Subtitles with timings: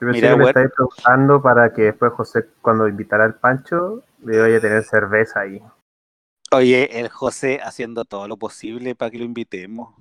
[0.00, 4.02] Yo pensé Mira, que me estáis preguntando para que después José, cuando invitara al Pancho,
[4.24, 5.62] le vaya a tener cerveza ahí.
[6.52, 9.94] Oye, el José haciendo todo lo posible para que lo invitemos.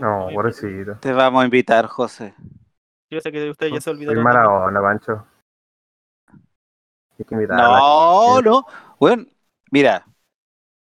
[0.00, 0.96] No, pobrecito.
[1.00, 2.34] Te vamos a invitar, José.
[3.10, 4.24] Yo sé que ustedes ya se Soy olvidaron.
[4.24, 5.26] mala onda, Pancho.
[7.18, 8.66] Hay que invitar a la No, no.
[8.98, 9.24] Bueno,
[9.70, 10.04] mira,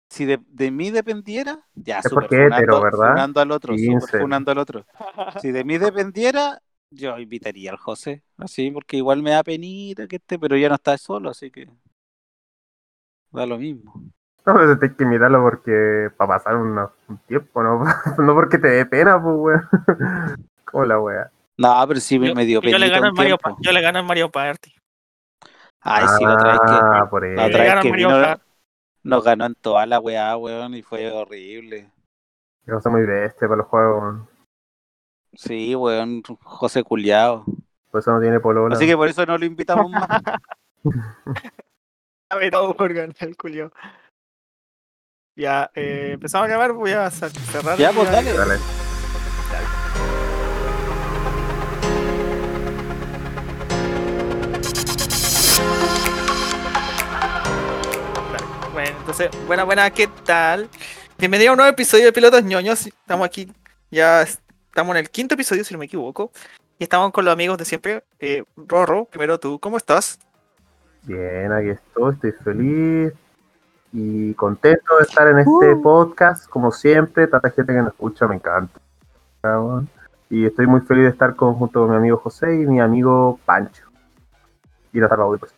[0.09, 3.09] si de, de mí dependiera, ya, Es super porque hétero, funando, ¿verdad?
[3.09, 4.19] funando al otro, super 15.
[4.19, 4.85] funando al otro.
[5.41, 6.61] Si de mí dependiera,
[6.95, 10.75] yo invitaría al José, así, porque igual me da penita que esté, pero ya no
[10.75, 11.67] está solo, así que
[13.31, 13.93] da lo mismo.
[14.45, 17.83] No, pero hay que invitarlo porque para pasar una- un tiempo, ¿no?
[18.19, 19.67] no porque te dé pena, pues, weón.
[20.65, 21.31] Como la wea.
[21.57, 23.99] No, pero sí me, Yo, me dio yo le gano un Mario, yo le gano
[23.99, 24.73] al Mario Party.
[25.81, 28.39] Ay, sí, la otra vez que Ah, por la otra vez que vino-
[29.03, 31.91] nos ganó en toda la weá, weón, y fue horrible.
[32.65, 34.27] Yo soy muy bestia para los juegos, weón.
[35.35, 37.45] Sí, weón, José Culiao.
[37.91, 38.75] Por eso no tiene polola.
[38.75, 40.07] Así que por eso no lo invitamos más.
[42.29, 43.71] A ver, todo por ganar el culio.
[45.35, 47.77] Ya, eh, empezamos a grabar, voy a cerrar.
[47.77, 48.33] Ya, pues, dale.
[48.33, 48.55] Dale.
[58.73, 60.69] Bueno, entonces, buena, buena, ¿qué tal?
[61.17, 62.87] Bienvenido a un nuevo episodio de Pilotos ñoños.
[62.87, 63.51] Estamos aquí,
[63.91, 64.25] ya
[64.75, 66.31] estamos en el quinto episodio, si no me equivoco.
[66.77, 68.03] Y estamos con los amigos de siempre.
[68.19, 70.19] Eh, Rorro, primero tú, ¿cómo estás?
[71.03, 73.13] Bien, aquí estoy, estoy feliz
[73.93, 75.81] y contento de estar en este Uh.
[75.81, 78.77] podcast, como siempre, tanta gente que nos escucha, me encanta.
[80.29, 83.39] Y estoy muy feliz de estar con, junto con mi amigo José y mi amigo
[83.45, 83.85] Pancho.
[84.91, 85.53] Y la Raúl, pues,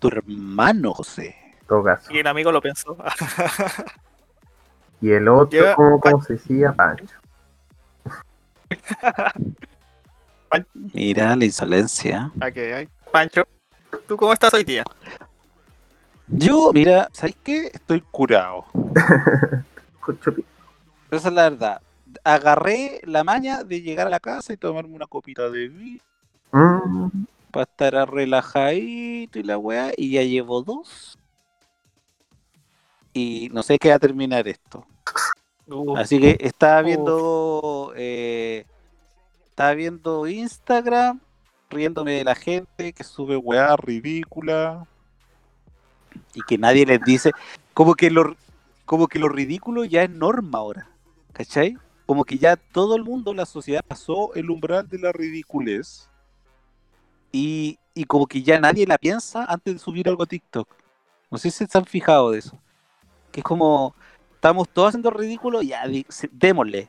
[0.00, 1.34] Tu hermano, José.
[1.62, 2.12] en todo caso.
[2.12, 2.94] Y el amigo lo pensó.
[5.00, 6.72] Y el otro, Lleva- ¿cómo, cómo se decía?
[6.74, 7.16] Pancho.
[10.92, 12.30] Mira la insolencia.
[13.10, 13.46] Pancho,
[14.06, 14.84] ¿tú cómo estás hoy día?
[16.28, 17.70] Yo, mira, ¿sabes qué?
[17.72, 18.64] Estoy curado.
[21.10, 21.82] Esa es la verdad.
[22.22, 26.00] Agarré la maña de llegar a la casa y tomarme una copita de vino
[26.54, 31.18] Mm, para estar relajadito y la weá, y ya llevo dos.
[33.12, 34.86] Y no sé qué va a terminar esto.
[35.66, 37.92] Uh, Así que estaba viendo.
[37.96, 38.66] eh,
[39.46, 41.20] estaba viendo Instagram,
[41.70, 44.86] riéndome de la gente que sube weá ridícula.
[46.34, 47.32] Y que nadie les dice.
[47.72, 48.36] Como que lo,
[48.84, 50.88] como que lo ridículo ya es norma ahora.
[51.32, 51.76] ¿Cachai?
[52.06, 56.08] Como que ya todo el mundo, la sociedad pasó el umbral de la ridiculez.
[57.32, 60.68] Y, y como que ya nadie la piensa antes de subir algo a TikTok.
[61.30, 62.56] No sé si se han fijado de eso.
[63.32, 63.94] Que es como,
[64.44, 65.84] estamos todos haciendo ridículo, ya,
[66.30, 66.86] démosle.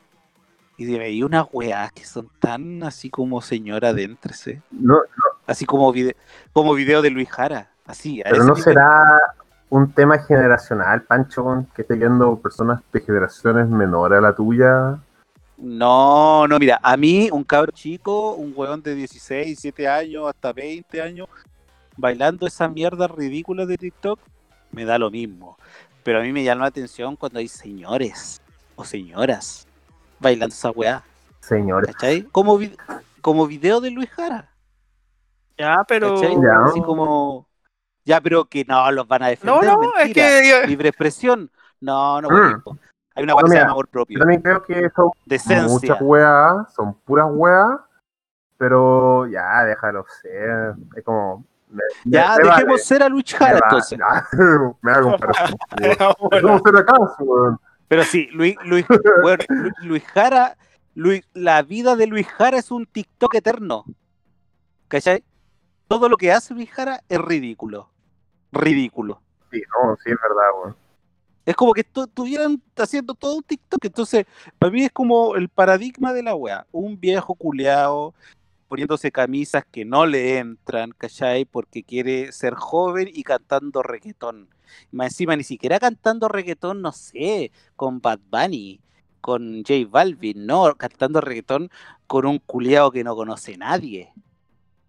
[0.76, 4.60] Y de ahí unas weas que son tan así como señora adéntrese.
[4.70, 4.98] no,
[5.46, 6.16] Así como, vide-
[6.52, 7.70] como video de Luis Jara.
[7.86, 8.92] Así, pero no será
[9.70, 14.98] un tema generacional, Pancho, que esté viendo personas de generaciones menores a la tuya.
[15.56, 20.52] No, no, mira, a mí, un cabro chico, un weón de 16, 17 años, hasta
[20.52, 21.26] 20 años,
[21.96, 24.20] bailando esa mierda ridícula de TikTok,
[24.72, 25.56] me da lo mismo.
[26.06, 28.40] Pero a mí me llama la atención cuando hay señores
[28.76, 29.66] o señoras
[30.20, 31.02] bailando esa weá,
[31.40, 31.92] Señores.
[31.96, 32.22] ¿cachai?
[32.30, 32.76] Como, vi-
[33.20, 34.48] como video de Luis Jara,
[35.58, 36.14] ya, pero.
[36.14, 36.36] ¿cachai?
[36.36, 36.64] Ya.
[36.64, 37.48] Así como...
[38.04, 40.26] Ya, pero que no los van a No, defender, no, es mentira.
[40.62, 40.66] que.
[40.68, 41.50] Libre expresión.
[41.80, 42.62] No, no, Mm.
[43.16, 44.18] Hay una weá No, llama amor Yo propio.
[44.20, 45.66] también creo que son Decencia.
[45.66, 47.80] muchas weas, son puras weas,
[48.58, 50.74] pero ya, déjalo ser.
[50.94, 51.44] Es como.
[51.76, 53.98] Me- Ya, me dejemos vale, ser a Luis Jara va- entonces.
[53.98, 54.26] ya,
[54.82, 55.16] me hago.
[56.30, 57.60] Bueno, Dejemos ser weón.
[57.88, 58.56] Pero sí, Luis,
[60.12, 60.56] Jara,
[60.94, 63.84] Luis, la vida de Luis Jara es un TikTok eterno.
[64.88, 65.22] ¿Cachai?
[65.88, 67.88] Todo lo que hace Luis Jara es ridículo.
[68.52, 69.20] Ridículo.
[69.52, 70.76] Sí, no, sí, es verdad, weón.
[71.44, 73.84] Es como que estu- estuvieran haciendo todo un TikTok.
[73.84, 74.26] Entonces,
[74.58, 76.66] para mí es como el paradigma de la wea.
[76.72, 78.14] Un viejo culeado
[78.68, 81.44] poniéndose camisas que no le entran, ¿cachai?
[81.44, 84.48] Porque quiere ser joven y cantando reggaetón.
[84.90, 88.80] Más encima, ni siquiera cantando reggaetón, no sé, con Bad Bunny,
[89.20, 91.70] con J Balvin, no, cantando reggaetón
[92.06, 94.12] con un culeado que no conoce nadie.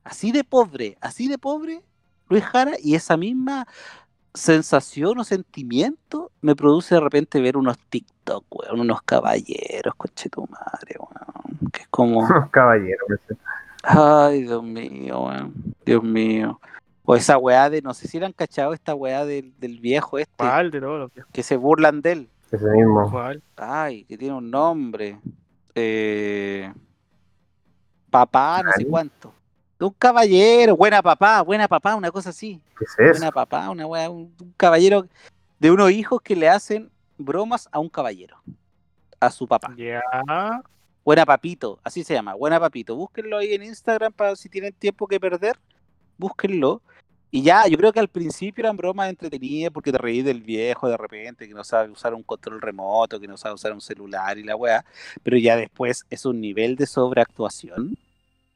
[0.03, 1.83] Así de pobre, así de pobre,
[2.29, 3.67] Luis Jara, y esa misma
[4.33, 10.47] sensación o sentimiento me produce de repente ver unos TikTok, weón, unos caballeros, coche tu
[10.47, 11.71] madre, weón.
[11.71, 13.37] Que es como, Caballero, me sé.
[13.83, 15.53] Ay, Dios mío, weón.
[15.85, 16.59] Dios mío.
[17.05, 20.17] O esa weá de, no sé si le han cachado esta weá del, del viejo
[20.19, 21.31] este, ¿Cuál de todos los viejos?
[21.31, 22.29] que se burlan de él.
[22.51, 23.09] ese mismo.
[23.09, 23.41] ¿Cuál?
[23.55, 25.17] Ay, que tiene un nombre.
[25.73, 26.73] Eh,
[28.09, 29.33] papá, no sé cuánto.
[29.79, 32.61] De un caballero, buena papá, buena papá, una cosa así.
[32.77, 33.19] ¿Qué es eso?
[33.19, 35.07] Buena papá, una wea, un, un caballero
[35.59, 38.37] de unos hijos que le hacen bromas a un caballero,
[39.19, 39.73] a su papá.
[39.77, 40.01] Ya.
[41.07, 42.93] Buena Papito, así se llama, Buena Papito.
[42.93, 45.57] Búsquenlo ahí en Instagram para si tienen tiempo que perder,
[46.17, 46.81] búsquenlo.
[47.31, 50.89] Y ya, yo creo que al principio eran bromas entretenidas porque te reí del viejo
[50.89, 54.37] de repente, que no sabe usar un control remoto, que no sabe usar un celular
[54.37, 54.83] y la weá.
[55.23, 57.97] Pero ya después es un nivel de sobreactuación.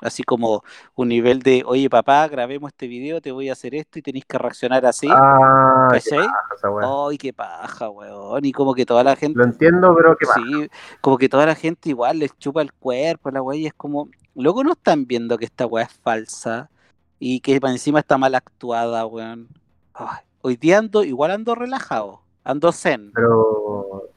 [0.02, 0.64] Así como
[0.96, 4.26] un nivel de, oye papá, grabemos este video, te voy a hacer esto y tenéis
[4.26, 5.08] que reaccionar así.
[5.10, 7.08] Ah, qué paja.
[7.08, 8.44] Ay, qué paja, weón.
[8.44, 10.42] Y como que toda la gente Lo entiendo, pero qué paja.
[10.42, 10.70] Sí,
[11.02, 14.10] como que toda la gente igual les chupa el cuerpo, la weá, y es como,
[14.34, 16.70] luego no están viendo que esta weá es falsa
[17.20, 19.50] y que encima está mal actuada, weón.
[19.94, 24.10] Ay, hoy día ando, igual ando relajado, ando zen, Pero.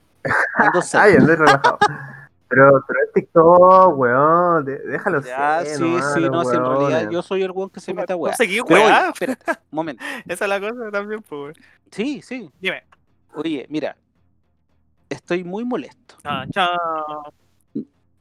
[0.54, 1.00] ando zen.
[1.00, 1.78] Ay, ando relajado.
[2.55, 4.65] Pero, pero es TikTok, weón.
[4.65, 5.77] déjalo Ya, ser.
[5.77, 8.23] sí, sí, no, si en realidad yo soy el weón que se mete a No
[8.23, 8.35] weá.
[8.37, 9.12] seguí, espera,
[9.71, 10.05] un momento.
[10.27, 11.41] Esa es la cosa también, pues.
[11.41, 11.55] weón.
[11.91, 12.51] Sí, sí.
[12.61, 12.85] Dime.
[13.35, 13.97] Oye, mira,
[15.09, 16.17] estoy muy molesto.
[16.23, 16.69] Chan, chan.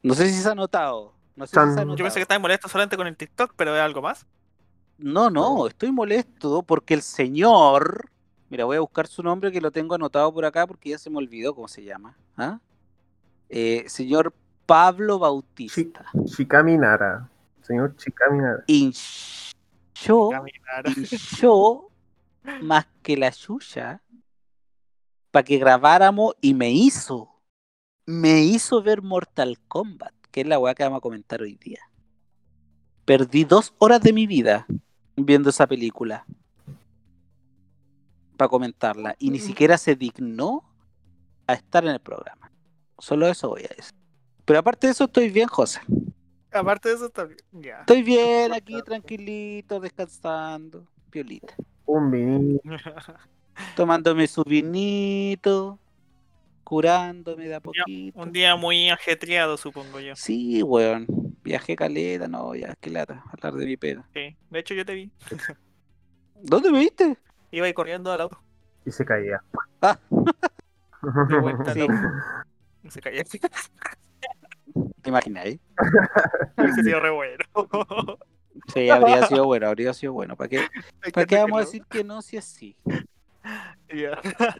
[0.01, 1.13] No sé si se ha notado.
[1.35, 1.73] No sé si Chan.
[1.73, 1.97] se ha Yo notado.
[1.97, 4.25] Yo pensé que estabas molesto solamente con el TikTok, pero es algo más.
[4.97, 8.09] No, no, estoy molesto porque el señor.
[8.49, 11.09] Mira, voy a buscar su nombre que lo tengo anotado por acá porque ya se
[11.09, 12.15] me olvidó cómo se llama.
[12.37, 12.59] ¿ah?
[13.49, 14.33] Eh, señor
[14.65, 16.05] Pablo Bautista.
[16.25, 17.29] Chikaminara.
[17.61, 17.95] Señor.
[18.67, 20.85] Hinchó, Caminar.
[20.97, 21.89] hinchó
[22.61, 24.01] más que la suya
[25.31, 27.29] para que grabáramos y me hizo.
[28.05, 31.79] Me hizo ver Mortal Kombat, que es la weá que vamos a comentar hoy día.
[33.05, 34.65] Perdí dos horas de mi vida
[35.15, 36.25] viendo esa película
[38.37, 40.63] para comentarla y ni siquiera se dignó
[41.47, 42.52] a estar en el programa.
[43.03, 43.93] Solo eso voy a decir.
[44.45, 45.81] Pero aparte de eso estoy bien, José.
[46.53, 47.37] Aparte de eso también.
[47.51, 47.81] Ya.
[47.81, 51.53] Estoy bien aquí, tranquilito, descansando, piolita.
[51.85, 52.61] Un vinito.
[53.75, 55.77] Tomándome su vinito,
[56.63, 58.17] curándome de a poquito.
[58.17, 60.15] Un día muy ajetreado, supongo yo.
[60.15, 61.05] Sí, weón.
[61.43, 64.07] Viajé caleta, no, ya, qué lata, hablar de mi pena.
[64.13, 64.33] Sí.
[64.49, 65.11] De hecho, yo te vi.
[66.41, 67.17] ¿Dónde me viste?
[67.51, 68.41] Iba ahí corriendo al auto.
[68.85, 69.43] Y se caía.
[69.81, 69.99] Ah.
[71.27, 71.85] De vuelta Sí.
[72.89, 73.23] Se caía.
[73.23, 75.59] ¿Te imagináis?
[76.57, 77.43] Hubiese sido re bueno.
[78.73, 80.35] Sí, habría sido bueno, habría sido bueno.
[80.35, 80.67] ¿Para qué,
[81.13, 82.75] ¿para qué vamos a decir que no si es sí?
[83.93, 84.19] Ya.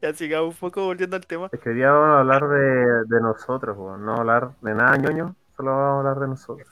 [0.00, 1.48] Ya sigamos un poco volviendo al tema.
[1.50, 3.76] Es que hoy día vamos a hablar de, de nosotros.
[3.98, 6.68] No hablar de nada ñoño, solo vamos a hablar de nosotros.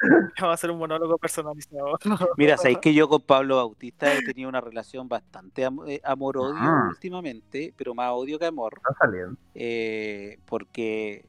[0.40, 1.98] Vamos a hacer un monólogo personalizado.
[2.36, 6.54] Mira, sabéis que yo con Pablo Bautista he tenido una relación bastante am- eh, amor-odio
[6.58, 6.86] Ah.
[6.88, 8.74] últimamente, pero más odio que amor.
[8.76, 9.36] Está saliendo.
[9.54, 11.26] eh, porque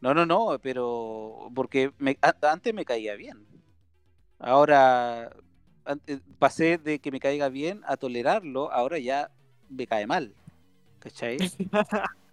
[0.00, 3.44] no no no pero porque me- antes me caía bien
[4.38, 5.30] ahora
[5.84, 9.30] ante- pasé de que me caiga bien a tolerarlo ahora ya
[9.68, 10.34] me cae mal
[11.00, 11.38] ¿cachai?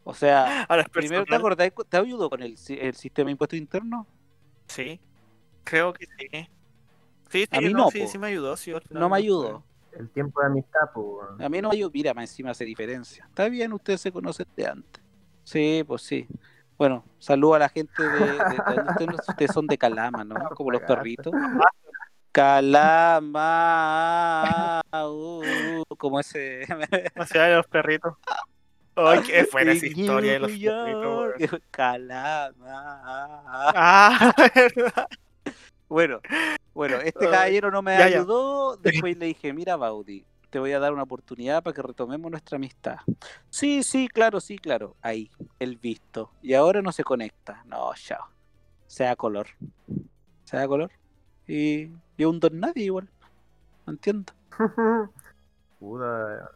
[0.03, 4.05] o sea Ahora primero te acordás te ayudó con el, el sistema de impuesto interno
[4.67, 4.99] Sí.
[5.65, 6.27] Creo que sí.
[7.29, 8.55] Sí, sí, A mí no, no, sí, sí me ayudó.
[8.55, 12.13] Sí, no me ayudó El tiempo de amistad, pues, a mí no me ayudó mira
[12.13, 15.03] más encima hace diferencia está bien ustedes se conocen de antes
[15.43, 16.27] sí pues sí
[16.77, 20.35] bueno saludo a la gente de, de- de- ustedes, ustedes son de Calama ¿no?
[20.55, 21.33] como los perritos
[22.31, 23.41] Calama,
[24.93, 26.65] uh, como ese.
[27.15, 28.13] La ciudad de los perritos.
[28.93, 31.61] Ay, qué buena esa historia de los perritos.
[31.71, 32.53] Calama.
[33.73, 35.07] Ah, verdad.
[35.87, 36.19] Bueno,
[36.73, 38.17] bueno, este caballero no me ya, ya.
[38.19, 38.77] ayudó.
[38.81, 42.55] Después le dije, mira, Baudi, te voy a dar una oportunidad para que retomemos nuestra
[42.57, 42.97] amistad.
[43.49, 44.95] Sí, sí, claro, sí, claro.
[45.01, 46.31] Ahí, el visto.
[46.41, 47.63] Y ahora no se conecta.
[47.65, 48.27] No, chao.
[48.87, 49.47] Sea color.
[50.45, 50.91] Sea color.
[51.47, 53.09] Y yo un don nadie igual.
[53.85, 54.33] No entiendo.
[55.79, 56.49] Puta,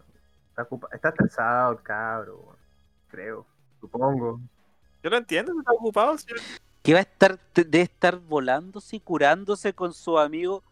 [0.50, 2.55] está, ocupa- está estresado el cabro,
[3.09, 3.45] creo,
[3.79, 4.39] supongo.
[5.03, 6.17] Yo no entiendo, está ocupado.
[6.17, 6.27] sí.
[6.89, 10.63] Que va a estar debe estar volándose y curándose con su amigo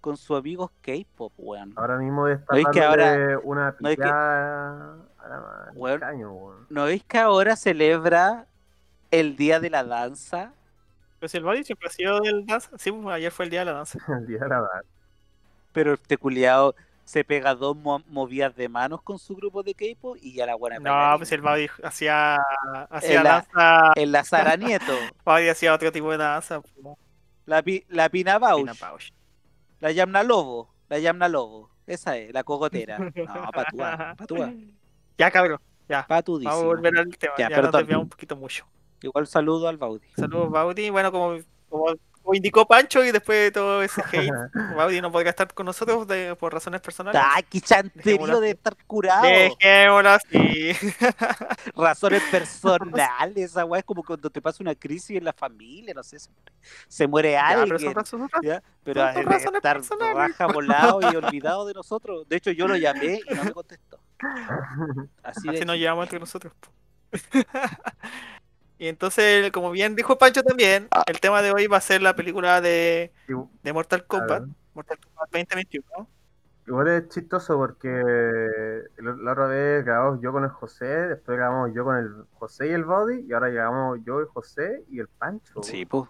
[0.00, 1.72] con su amigo K-pop, weón.
[1.74, 4.08] Ahora mismo está ¿No es que dándole una no es que- a
[5.28, 5.98] la- Weón.
[6.00, 6.66] caño, weón.
[6.70, 8.46] ¿No veis que ahora celebra
[9.10, 10.52] el día de la danza?
[11.26, 12.70] Si el Body siempre ha sido del danza.
[12.78, 13.98] Sí, pues, ayer fue el día de la danza.
[14.20, 14.88] El día de la danza.
[15.72, 16.74] Pero este culiao
[17.06, 20.56] se pega dos mo- movidas de manos con su grupo de K-pop y ya la
[20.56, 22.36] buena No, pues el Body hacía,
[22.90, 23.92] hacía En la- danza.
[23.94, 24.92] En la Sara Nieto,
[25.24, 26.60] Body hacía otro tipo de danza.
[27.46, 28.90] la, pi- la Pina Bausch, Pina
[29.80, 31.70] la Yamna Lobo, la Yamna Lobo.
[31.86, 32.98] Esa es, la cogotera.
[33.16, 34.52] No, patúa, patúa,
[35.18, 35.60] Ya, cabrón.
[35.88, 36.04] Ya.
[36.06, 36.50] patudísimo.
[36.50, 37.34] Vamos a volver al tema.
[37.38, 37.80] Ya, Ya, nos perdón.
[37.82, 38.66] desviamos un poquito mucho.
[39.00, 40.08] Igual saludo al Baudi.
[40.16, 40.90] Saludos, Baudi.
[40.90, 41.94] Bueno, como, como,
[42.26, 44.32] como indicó Pancho y después de todo ese hate,
[44.74, 47.22] Baudi no podría estar con nosotros de- por razones personales.
[47.24, 49.22] ¡Ay, qué chanterío de estar curado!
[49.22, 50.72] Dejémoslo así.
[51.76, 56.02] Razones personales, esa weá es como cuando te pasa una crisis en la familia, no
[56.02, 56.30] sé, se,
[56.88, 58.04] se muere Ya, pero alguien.
[58.06, 58.60] son ¿ya?
[58.82, 60.16] Pero Son de razones estar personales.
[60.16, 62.28] raja volado y olvidado de nosotros.
[62.28, 64.00] De hecho, yo lo llamé y no me contestó.
[65.22, 66.52] Así, Así nos llevamos entre nosotros.
[68.78, 71.02] Y entonces, como bien dijo Pancho también, Ah.
[71.06, 73.12] el tema de hoy va a ser la película de,
[73.62, 74.48] de Mortal Kombat, claro.
[74.74, 76.08] Mortal Kombat 2021.
[76.68, 77.88] Igual es chistoso porque
[78.98, 82.72] la otra vez grabamos yo con el José, después grabamos yo con el José y
[82.72, 85.62] el Body, y ahora grabamos yo, el José y el Pancho.
[85.62, 86.08] Sí, pues.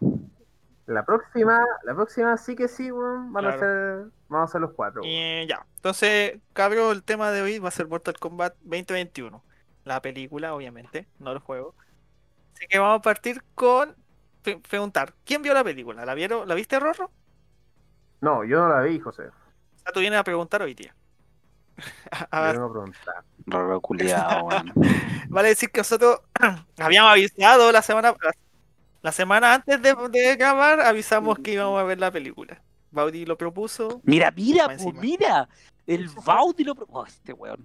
[0.86, 4.70] La próxima, la próxima sí que sí, weón, van a ser, vamos a ser los
[4.72, 5.02] cuatro.
[5.04, 9.42] Y ya, entonces, cabro, el tema de hoy va a ser Mortal Kombat 2021.
[9.84, 11.74] La película, obviamente, no el juego.
[12.56, 13.94] Así que vamos a partir con
[14.42, 16.04] pre- preguntar, ¿quién vio la película?
[16.06, 17.10] ¿La vieron, la viste, Rorro?
[18.22, 19.24] No, yo no la vi, José.
[19.24, 20.94] O sea, tú vienes a preguntar hoy día.
[22.30, 22.84] A- Yo.
[23.46, 24.72] Raro culiao, weón.
[25.28, 26.20] Vale decir que nosotros
[26.78, 28.14] habíamos avisado la semana
[29.02, 32.60] la, semana antes de, de grabar, avisamos que íbamos a ver la película.
[32.90, 34.00] Baudi lo propuso.
[34.04, 35.48] Mira, mira, pues, mira.
[35.86, 36.74] El Baudi lo.
[36.74, 37.62] pro- Oh, este weón.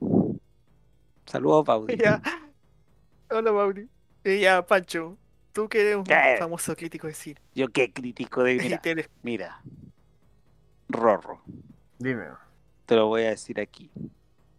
[1.26, 1.96] Saludos, Baudi.
[1.98, 2.22] ya.
[3.30, 3.88] Hola Baudi.
[4.24, 5.18] Y ya, Pancho,
[5.52, 6.36] tú que eres un ¿Qué?
[6.40, 7.42] famoso crítico de cine.
[7.56, 8.56] Yo qué crítico de.
[8.56, 8.82] Mira,
[9.24, 9.62] mira.
[10.90, 11.42] Rorro.
[11.98, 12.26] Dime.
[12.86, 13.90] Te lo voy a decir aquí.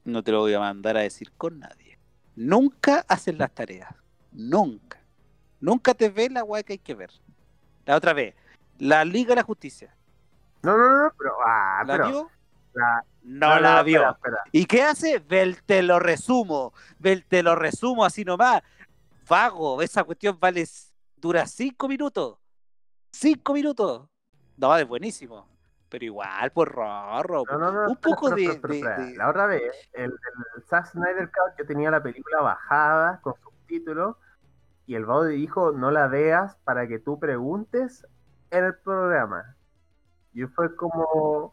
[0.04, 1.98] No te lo voy a mandar a decir con nadie.
[2.34, 3.94] Nunca haces las tareas.
[4.32, 4.98] Nunca.
[5.60, 7.10] Nunca te ves la weá que hay que ver.
[7.84, 8.34] La otra vez.
[8.78, 9.94] La Liga de la Justicia.
[10.62, 12.30] No, no, no, pero, ah, ¿La pero, vio?
[12.74, 13.98] la- No, la vio.
[13.98, 14.38] Espera, espera.
[14.52, 15.18] ¿Y qué hace?
[15.18, 16.72] Vel, te lo resumo.
[16.98, 18.62] Vel, te lo resumo así nomás.
[19.28, 20.64] Vago, esa cuestión vale,
[21.16, 22.38] dura cinco minutos.
[23.10, 24.08] Cinco minutos.
[24.56, 25.48] No, es buenísimo.
[25.88, 27.44] Pero igual, por rorro.
[27.50, 29.62] No, no, no, Un poco de- La otra vez,
[29.92, 34.16] el, el Zack Snyder Cut, yo tenía la película bajada con subtítulos
[34.86, 38.06] y el Baudy dijo, no la veas para que tú preguntes
[38.50, 39.54] en el programa.
[40.32, 41.52] Y fue como,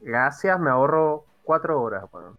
[0.00, 2.04] gracias, me ahorro cuatro horas.
[2.12, 2.36] bueno.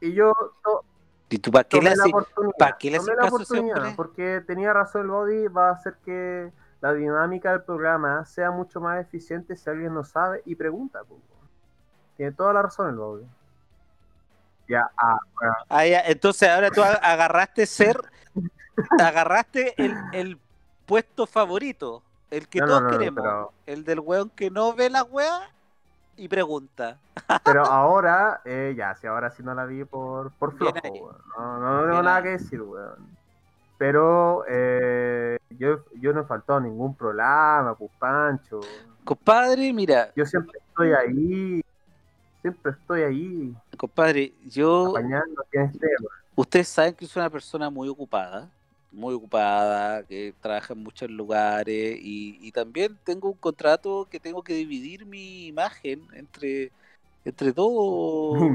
[0.00, 0.32] Y yo
[0.62, 0.84] to-
[1.32, 2.12] ¿Y tú para qué le tomé la haces?
[2.14, 2.54] oportunidad.
[2.58, 3.92] ¿para qué le tomé haces la caso hombre?
[3.96, 8.80] Porque tenía razón el Body, va a hacer que la dinámica del programa sea mucho
[8.80, 11.00] más eficiente si alguien no sabe y pregunta.
[11.08, 11.20] pues.
[12.16, 13.24] Tiene toda la razón el Body.
[14.68, 17.96] Ya, ah, bueno, Ah, ya, Entonces ahora tú ag- agarraste ser,
[19.00, 20.38] agarraste el, el
[20.86, 24.72] puesto favorito, el que No, todos no, no, queremos, pero- el del weón que no
[24.74, 25.50] ve la weá
[26.22, 26.98] y pregunta.
[27.44, 31.16] pero ahora, eh, ya, si ahora sí no la vi por, por flojo, weón.
[31.36, 33.08] No, no, tengo nada que decir, weón.
[33.76, 38.60] Pero eh, yo, yo no he faltado ningún programa, pues Pancho.
[39.02, 41.60] Compadre, mira, Yo siempre estoy ahí,
[42.40, 44.94] siempre estoy ahí, compadre, yo,
[46.36, 48.48] ustedes saben que soy una persona muy ocupada,
[48.92, 54.42] muy ocupada, que trabaja en muchos lugares y, y también tengo un contrato que tengo
[54.42, 56.70] que dividir mi imagen entre,
[57.24, 58.50] entre dos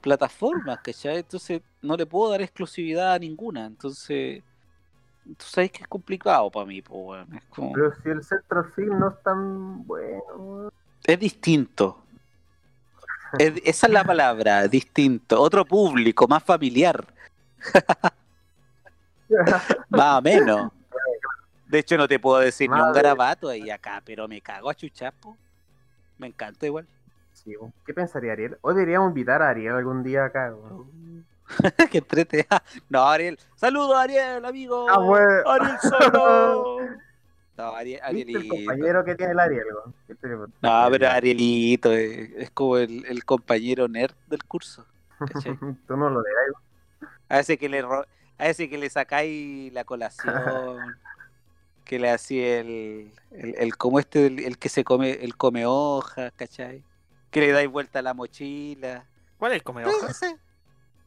[0.00, 1.18] plataformas, ¿cachai?
[1.18, 4.42] Entonces no le puedo dar exclusividad a ninguna, entonces
[5.24, 7.34] tú sabes que es complicado para mí, pues, weón.
[7.34, 10.70] es, como- Pero si el Centro Film no es tan bueno,
[11.04, 12.02] es distinto.
[13.38, 15.40] Es- esa es la palabra, distinto.
[15.40, 17.06] Otro público, más familiar.
[19.90, 20.70] Más o menos.
[21.66, 23.02] De hecho, no te puedo decir ni un Madre.
[23.02, 25.36] garabato ahí acá, pero me cago a chuchapo.
[26.18, 26.86] Me encanta igual.
[27.32, 27.54] Sí.
[27.84, 28.56] ¿Qué pensaría Ariel?
[28.62, 30.54] Hoy deberíamos invitar a Ariel algún día acá.
[30.54, 31.26] weón.
[31.90, 32.46] que entrete.
[32.88, 33.38] No, Ariel.
[33.56, 34.86] Saludos, Ariel, amigo.
[34.88, 35.50] Ah, bueno.
[35.50, 36.88] Ariel solo.
[37.56, 38.54] No, Ariel, ¿Viste el Arielito.
[38.54, 39.64] compañero que tiene el Ariel?
[40.06, 40.28] te-
[40.62, 44.86] No, pero Arielito es, es como el, el compañero nerd del curso.
[45.88, 47.10] Tú no lo dirás.
[47.28, 48.06] A veces que le ro-
[48.38, 50.34] a veces que le sacáis la colación,
[51.84, 55.66] que le hacía el, el, el como este, el, el que se come, el come
[55.66, 56.82] hojas, ¿cachai?
[57.30, 59.04] Que le dais vuelta a la mochila.
[59.38, 60.22] ¿Cuál es el come hojas?
[60.22, 60.38] Ese,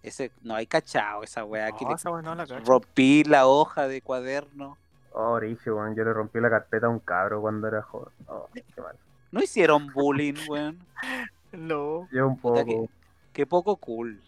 [0.03, 3.47] ese, no hay cachado esa weá, que No, le esa weá no la rompí la
[3.47, 4.77] hoja de cuaderno.
[5.11, 5.95] Oh, Origio, weón.
[5.95, 8.13] Yo le rompí la carpeta a un cabro cuando era joven.
[8.27, 8.95] Oh, qué mal.
[9.31, 10.79] No hicieron bullying, weón.
[11.51, 12.07] No.
[12.11, 12.87] Yo un poco.
[13.33, 14.21] Qué poco cool.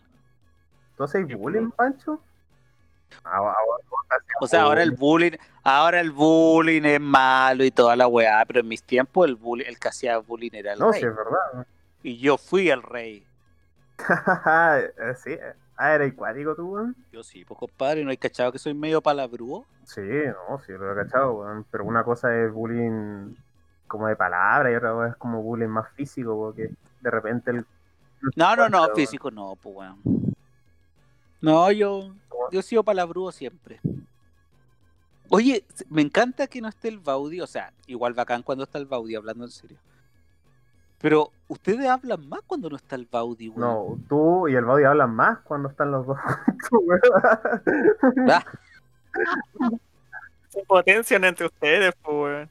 [0.98, 1.74] ¿Tú haces bullying, cool.
[1.74, 2.20] Pancho?
[3.24, 3.56] Ahora
[4.40, 8.60] O sea, ahora el bullying, ahora el bullying es malo y toda la weá, pero
[8.62, 11.02] en mis tiempos el bullying, el que hacía bullying era el No, rey.
[11.02, 11.68] sí, es verdad.
[12.04, 13.26] Y yo fui el rey.
[14.98, 15.38] Eh, sí,
[15.78, 16.96] Ah, era acuático tú, weón.
[17.12, 19.66] Yo sí, pues compadre, ¿no hay cachado que soy medio palabrúo?
[19.84, 21.66] Sí, no, sí, lo he cachado, weón.
[21.72, 23.34] Pero una cosa es bullying
[23.88, 26.70] como de palabra y otra cosa es como bullying más físico, porque
[27.02, 27.66] de repente el.
[28.36, 30.31] No, no, no, físico no, pues weón.
[31.42, 32.14] No, yo,
[32.52, 33.80] yo he sido palabrúo siempre.
[35.30, 38.86] Oye, me encanta que no esté el Baudi, o sea, igual bacán cuando está el
[38.86, 39.78] Baudi, hablando en serio.
[41.02, 43.62] Pero ustedes hablan más cuando no está el Baudi, weón.
[43.62, 46.18] No, tú y el body hablan más cuando están los dos.
[48.30, 48.46] Ah,
[50.50, 52.50] Se potencian entre ustedes, pues, weón.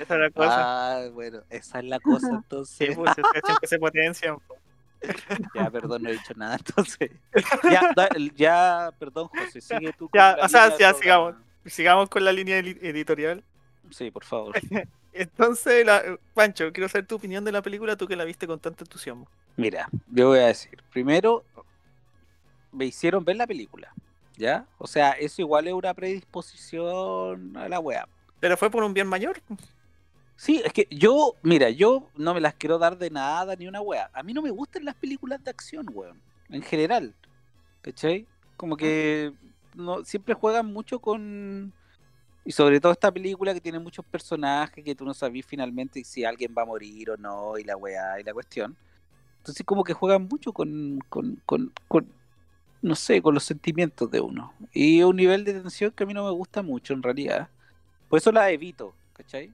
[0.00, 0.56] Esa es la cosa.
[0.58, 2.96] ah, bueno, esa es la cosa, Sí, entonces.
[2.96, 4.36] pues, ustedes siempre se potencian.
[4.46, 4.56] po.
[5.54, 7.10] Ya, perdón, no he dicho nada, entonces.
[7.70, 10.08] Ya, da- ya perdón, José, sigue tú.
[10.08, 11.34] con Ya, la o sea, ya, sigamos.
[11.66, 13.44] Sigamos con la línea editorial.
[13.90, 14.54] Sí, por favor.
[15.12, 18.58] Entonces, la- Pancho, quiero saber tu opinión de la película, tú que la viste con
[18.58, 19.28] tanto entusiasmo.
[19.56, 21.44] Mira, yo voy a decir, primero,
[22.72, 23.92] me hicieron ver la película,
[24.36, 24.64] ¿ya?
[24.78, 28.08] O sea, eso igual es una predisposición a la wea.
[28.40, 29.40] Pero fue por un bien mayor.
[30.36, 33.80] Sí, es que yo, mira, yo no me las quiero dar de nada ni una
[33.80, 34.10] wea.
[34.12, 37.14] A mí no me gustan las películas de acción, weón, en general,
[37.80, 38.26] ¿cachai?
[38.56, 39.32] Como que
[39.74, 41.72] no, siempre juegan mucho con...
[42.44, 46.24] Y sobre todo esta película que tiene muchos personajes que tú no sabes finalmente si
[46.24, 48.76] alguien va a morir o no, y la weá y la cuestión.
[49.38, 52.08] Entonces como que juegan mucho con, con, con, con,
[52.80, 54.52] no sé, con los sentimientos de uno.
[54.72, 57.48] Y un nivel de tensión que a mí no me gusta mucho en realidad.
[58.08, 59.52] Por eso la evito, ¿cachai?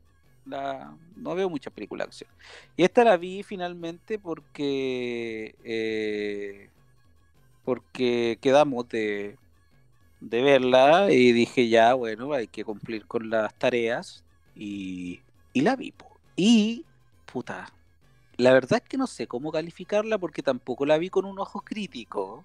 [0.48, 2.30] La, no veo muchas películas de acción.
[2.76, 6.70] Y esta la vi finalmente porque eh,
[7.64, 9.36] porque quedamos de,
[10.20, 14.24] de verla y dije ya, bueno, hay que cumplir con las tareas
[14.56, 15.20] y,
[15.52, 15.92] y la vi.
[16.36, 16.84] Y,
[17.30, 17.70] puta,
[18.38, 21.60] la verdad es que no sé cómo calificarla porque tampoco la vi con un ojo
[21.60, 22.44] crítico.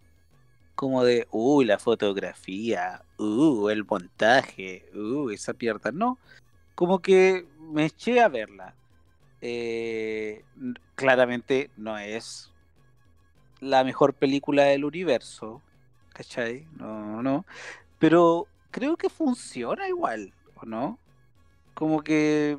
[0.76, 5.92] Como de, uy, la fotografía, uh, el montaje, uh, esa pierda.
[5.92, 6.18] No,
[6.76, 8.76] como que me eché a verla.
[9.42, 10.44] Eh,
[10.96, 12.52] claramente no es
[13.60, 15.62] la mejor película del universo,
[16.14, 16.66] ¿cachai?
[16.78, 17.46] No, no.
[18.00, 21.00] Pero creo que funciona igual, ¿o no?
[21.74, 22.58] Como que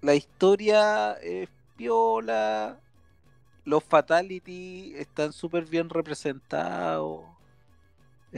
[0.00, 2.78] la historia es piola,
[3.64, 7.37] los fatality están súper bien representados.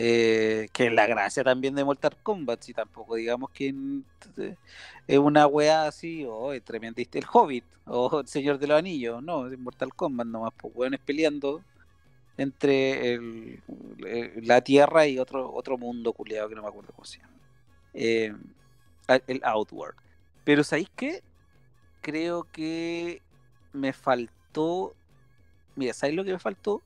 [0.03, 4.05] Eh, que es la gracia también de Mortal Kombat, si tampoco digamos que en-
[5.07, 8.79] es una wea así, o es tremenda hist- el Hobbit, o el Señor de los
[8.79, 11.63] Anillos, no, es Mortal Kombat nomás, pues weones peleando
[12.37, 13.61] entre
[14.43, 17.35] la Tierra y otro, otro mundo culiado que no me acuerdo cómo se llama.
[17.95, 18.33] Eh,
[19.27, 19.97] el Outward.
[20.45, 21.23] Pero ¿sabéis qué?
[22.03, 23.23] Creo que
[23.73, 24.95] me faltó.
[25.77, 26.83] Mira, ¿sabéis lo que me faltó?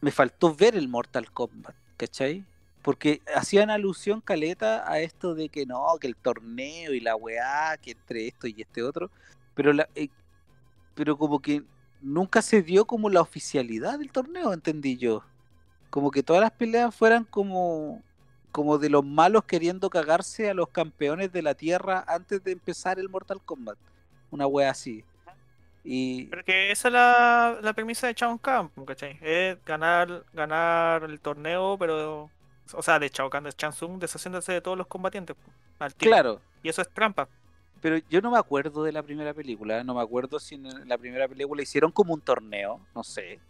[0.00, 2.44] Me faltó ver el Mortal Kombat, ¿cachai?
[2.82, 7.76] Porque hacían alusión caleta a esto de que no, que el torneo y la weá,
[7.78, 9.10] que entre esto y este otro.
[9.54, 10.08] Pero la, eh,
[10.94, 11.62] pero como que
[12.02, 15.22] nunca se dio como la oficialidad del torneo, entendí yo.
[15.90, 18.02] Como que todas las peleas fueran como,
[18.52, 22.98] como de los malos queriendo cagarse a los campeones de la tierra antes de empezar
[22.98, 23.78] el Mortal Kombat.
[24.30, 25.04] Una wea así.
[25.84, 29.18] Y Porque esa es la, la premisa de Shao Kahn, ¿cachai?
[29.20, 32.30] Es ganar, ganar el torneo, pero.
[32.72, 35.36] O sea, de Shao Kahn, de Shang Tsung, deshaciéndose de todos los combatientes.
[35.78, 36.10] Al tiro.
[36.10, 37.28] claro, Y eso es trampa.
[37.80, 39.84] pero yo no me acuerdo de la primera película.
[39.84, 43.42] No me acuerdo si en la primera película hicieron como un torneo, no sé.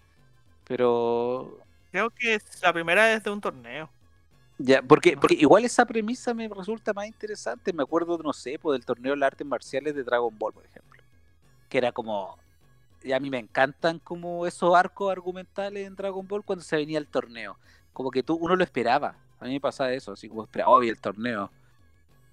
[0.65, 3.95] Pero Creo que la primera es de un torneo.
[4.59, 7.73] Ya, porque, porque igual esa premisa me resulta más interesante.
[7.73, 10.67] Me acuerdo, no sé, pues, del torneo de las artes marciales de Dragon Ball, por
[10.67, 11.04] ejemplo.
[11.75, 12.39] Que era como.
[13.03, 16.99] Y a mí me encantan como esos arcos argumentales en Dragon Ball cuando se venía
[17.01, 17.59] el torneo.
[17.93, 19.17] Como que tú, uno lo esperaba.
[19.41, 21.51] A mí me pasaba eso, así como esperaba, hoy el torneo.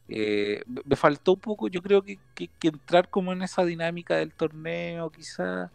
[0.08, 4.16] Eh, me faltó un poco, yo creo que, que- que entrar como en esa dinámica
[4.16, 5.72] del torneo, quizá.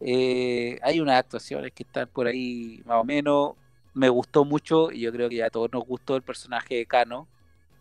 [0.00, 3.52] Eh, hay unas actuaciones que están por ahí más o menos.
[3.92, 7.28] Me gustó mucho y yo creo que a todos nos gustó el personaje de Kano.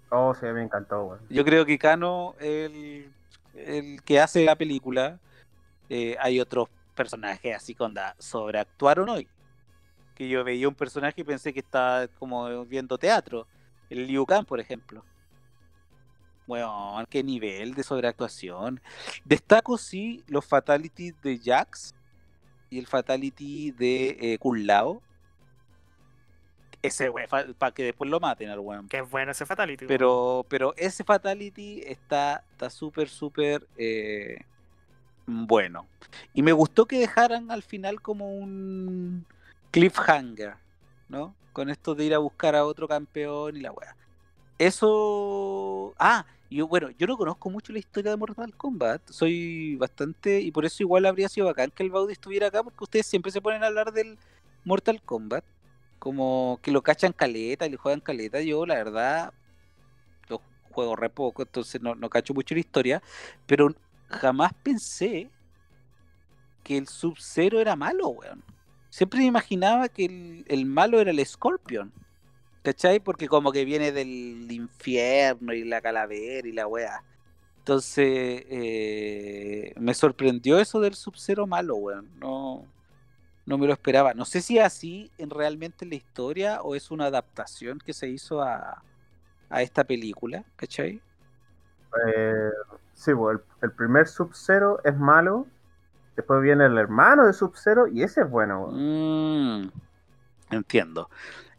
[0.10, 1.20] Oh, sí, me encantó, weón.
[1.30, 3.10] Yo creo que Kano, el,
[3.56, 5.20] el que hace la película,
[5.90, 9.28] eh, hay otros personajes así con da sobreactuaron hoy.
[10.16, 13.48] Que yo veía un personaje y pensé que estaba como viendo teatro.
[13.90, 15.04] El Liu Kang, por ejemplo.
[16.48, 18.82] Bueno, qué nivel de sobreactuación.
[19.26, 21.96] Destaco sí los fatalities de Jax
[22.70, 25.02] y el fatality de eh, Kun Lao.
[26.82, 28.88] Ese wey, para que después lo maten al weón.
[28.88, 29.86] Que es bueno ese Fatality.
[29.86, 34.44] Pero, pero ese Fatality está está súper, súper eh,
[35.26, 35.88] bueno.
[36.34, 39.26] Y me gustó que dejaran al final como un
[39.70, 40.56] cliffhanger.
[41.12, 41.36] ¿no?
[41.54, 43.96] Con esto de ir a buscar a otro campeón y la weá.
[44.58, 45.94] Eso.
[46.00, 49.02] Ah, yo, bueno, yo no conozco mucho la historia de Mortal Kombat.
[49.10, 50.40] Soy bastante.
[50.40, 53.32] Y por eso igual habría sido bacán que el Baudi estuviera acá, porque ustedes siempre
[53.32, 54.18] se ponen a hablar del
[54.64, 55.44] Mortal Kombat.
[56.02, 58.42] Como que lo cachan caleta y le juegan caleta.
[58.42, 59.34] Yo, la verdad,
[60.30, 63.04] lo juego re poco, entonces no, no cacho mucho la historia.
[63.46, 63.76] Pero
[64.10, 65.30] jamás pensé
[66.64, 68.44] que el Sub-Zero era malo, weón.
[68.90, 71.94] Siempre me imaginaba que el, el malo era el Scorpion.
[72.64, 73.00] ¿Cachai?
[73.00, 77.04] Porque como que viene del infierno y la calavera y la weá.
[77.60, 82.10] Entonces, eh, me sorprendió eso del Sub-Zero malo, weón.
[82.20, 82.66] No,
[83.52, 84.14] no me lo esperaba.
[84.14, 88.08] No sé si es así en realmente la historia o es una adaptación que se
[88.08, 88.82] hizo a,
[89.50, 91.02] a esta película, ¿cachai?
[92.08, 92.50] Eh,
[92.94, 95.48] sí, pues, el, el primer Sub-Zero es malo.
[96.16, 98.70] Después viene el hermano de Sub-Zero y ese es bueno.
[98.72, 99.70] Mm,
[100.52, 101.10] entiendo.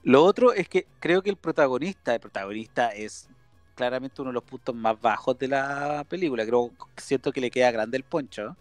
[0.03, 3.29] Lo otro es que creo que el protagonista, el protagonista es
[3.75, 6.47] claramente uno de los puntos más bajos de la película.
[6.47, 8.57] Creo, siento que le queda grande el poncho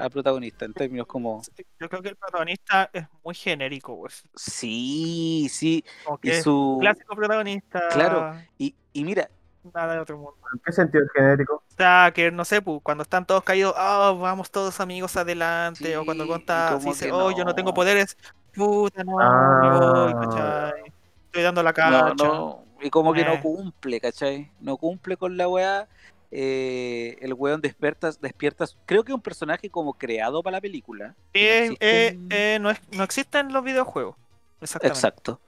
[0.00, 1.42] al protagonista en términos como
[1.78, 4.22] Yo creo que el protagonista es muy genérico, pues.
[4.34, 5.84] sí, sí,
[6.22, 7.88] y su clásico protagonista.
[7.90, 8.34] Claro.
[8.58, 9.28] y, y mira,
[9.74, 10.36] Nada de otro mundo.
[10.54, 11.56] ¿En qué sentido es genérico?
[11.56, 15.98] O sea, que no sé, pues, cuando están todos caídos, oh, vamos todos amigos adelante.
[15.98, 17.74] o cuando conta, dice, oh, yo no tengo no.
[17.74, 18.16] poderes.
[18.54, 19.60] Puta, no, Ah.
[19.62, 20.92] me voy, ¿cachai?
[21.26, 22.14] Estoy dando la no, cacha.
[22.24, 23.40] no, y como que no Eh.
[23.42, 24.50] cumple, ¿cachai?
[24.60, 25.86] No cumple con la weá.
[26.30, 31.08] Eh, el weón despierta, despierta, creo que es un personaje como creado para la película.
[31.08, 34.16] No eh, existen- eh, no, es- no existen los videojuegos.
[34.60, 34.98] Exactamente.
[34.98, 35.40] Exacto.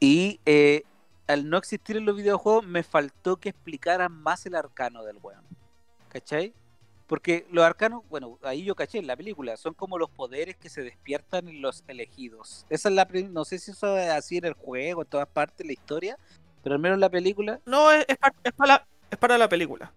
[0.00, 0.40] Y
[1.26, 5.42] al no existir en los videojuegos, me faltó que explicaran más el arcano del weón.
[6.08, 6.54] ¿Cachai?
[7.06, 10.68] Porque los arcanos, bueno, ahí yo caché en la película, son como los poderes que
[10.68, 12.66] se despiertan en los elegidos.
[12.68, 15.64] Esa es la no sé si eso es así en el juego, en todas partes,
[15.64, 16.18] la historia,
[16.64, 19.38] pero al menos en la película, No, es, es, pa- es para la, es para
[19.38, 19.92] la película.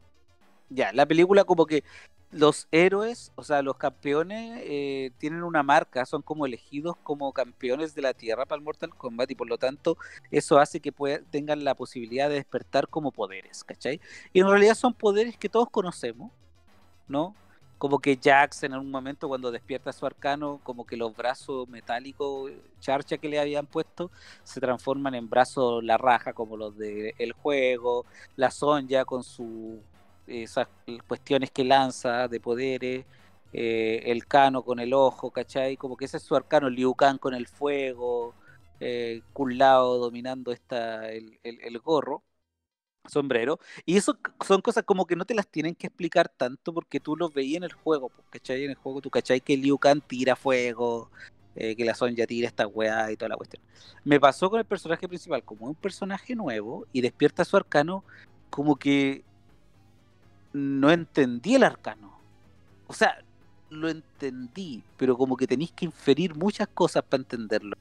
[0.69, 1.83] Ya, la película como que
[2.31, 7.95] los héroes, o sea, los campeones eh, tienen una marca, son como elegidos como campeones
[7.95, 9.97] de la Tierra para el Mortal Kombat y por lo tanto
[10.29, 10.93] eso hace que
[11.31, 13.99] tengan la posibilidad de despertar como poderes, ¿cachai?
[14.31, 16.31] Y en realidad son poderes que todos conocemos,
[17.07, 17.35] ¿no?
[17.79, 22.51] Como que Jax en algún momento cuando despierta su arcano, como que los brazos metálicos,
[22.79, 24.11] charcha que le habían puesto,
[24.43, 28.05] se transforman en brazos la raja, como los del el juego,
[28.35, 29.81] la Sonja con su
[30.29, 30.67] esas
[31.07, 33.05] cuestiones que lanza de poderes,
[33.51, 35.77] eh, el Cano con el ojo, ¿cachai?
[35.77, 38.35] Como que ese es su arcano, Liu Kang con el fuego,
[38.79, 39.21] eh,
[39.99, 42.23] dominando esta, el, el- gorro,
[43.07, 43.59] sombrero.
[43.85, 47.15] Y eso son cosas como que no te las tienen que explicar tanto porque tú
[47.15, 48.65] los veías en el juego, ¿cachai?
[48.65, 49.41] En el juego tú, ¿cachai?
[49.41, 51.11] Que Liu Kang tira fuego,
[51.55, 53.63] eh, que la Sonja tira esta weá y toda la cuestión.
[54.03, 58.05] Me pasó con el personaje principal, como un personaje nuevo y despierta su arcano,
[58.49, 59.25] como que
[60.53, 62.11] no entendí el arcano.
[62.87, 63.17] O sea,
[63.69, 67.75] lo entendí, pero como que tenéis que inferir muchas cosas para entenderlo.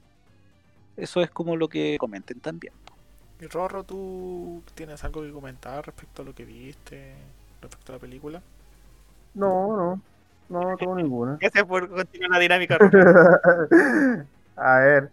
[0.97, 2.73] Eso es como lo que comenten también.
[3.41, 7.13] Y Rorro, ¿tú tienes algo que comentar respecto a lo que viste,
[7.61, 8.41] respecto a la película?
[9.33, 10.01] No, no.
[10.49, 11.37] No, tengo ninguna.
[11.41, 12.77] Gracias por continuar la dinámica.
[14.57, 15.09] A ver.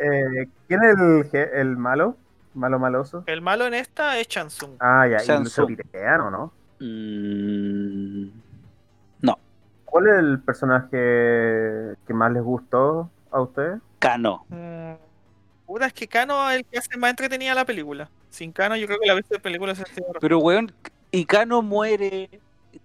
[0.00, 0.98] eh, ¿Quién es
[1.32, 2.16] el, el malo?
[2.54, 3.22] Malo maloso.
[3.26, 4.76] El malo en esta es Chansung.
[4.80, 5.76] Ah, ya, y Shang el Tsung.
[5.76, 6.52] Piteano, ¿no?
[6.80, 8.28] Mm,
[9.94, 10.96] ¿Cuál es el personaje
[12.04, 13.80] que más les gustó a ustedes?
[14.00, 14.44] Cano.
[14.48, 14.94] Mm,
[15.66, 18.10] Puta, es que Kano es el que hace más entretenida la película.
[18.28, 19.84] Sin Kano, yo creo que la vez de película se
[20.20, 20.72] Pero weón,
[21.12, 22.28] y Cano muere.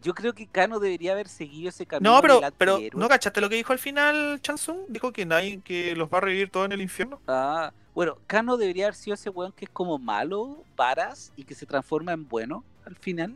[0.04, 2.13] Yo creo que Cano debería haber seguido ese camino.
[2.13, 2.78] No, pero, pero.
[2.93, 4.82] ¿no cachaste lo que dijo al final Chansung?
[4.88, 7.19] Dijo que nadie que los va a revivir todos en el infierno.
[7.28, 11.56] Ah, bueno, Cano debería haber sido ese weón que es como malo, varas, y que
[11.56, 13.36] se transforma en bueno al final.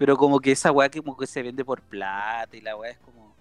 [0.00, 2.92] Pero como que esa weá que como que se vende por plata y la weá
[2.92, 3.34] es como.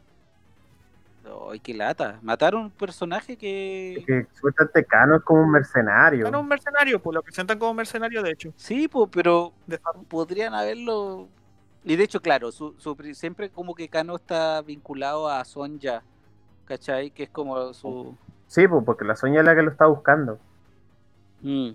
[1.50, 2.20] ¡Ay, qué lata!
[2.22, 4.04] Mataron un personaje que.
[4.06, 6.26] Que supuestamente Cano es como un mercenario.
[6.26, 8.52] Kano es un mercenario, pues lo presentan como mercenario, de hecho.
[8.58, 9.54] Sí, pues, pero
[10.10, 11.30] podrían haberlo.
[11.86, 16.04] Y de hecho, claro, su, su siempre como que Cano está vinculado a Sonja,
[16.66, 17.12] ¿cachai?
[17.12, 18.18] Que es como su.
[18.48, 20.38] Sí, pues, porque la Soña es la que lo está buscando.
[21.42, 21.70] Mm.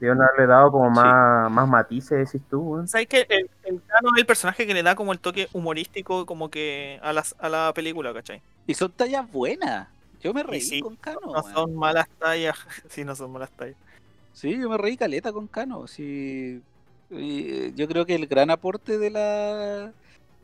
[0.00, 0.96] Debieron haberle dado como Sí.
[0.96, 2.82] más, más matices, decís tú.
[2.86, 6.24] ¿Sabes que el, el Kano es el personaje que le da como el toque humorístico
[6.24, 8.40] como que a, las, a la película, ¿cachai?
[8.66, 9.88] Y son tallas buenas.
[10.22, 11.20] Yo me reí sí, con Cano.
[11.26, 12.56] No son malas tallas.
[12.88, 13.76] sí, no son malas tallas.
[14.32, 15.86] Sí, yo me reí caleta con Cano.
[15.86, 16.62] Sí,
[17.10, 19.92] Y, yo creo que el gran aporte de la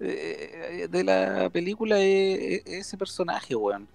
[0.01, 3.89] eh, de la película es, es ese personaje, weón.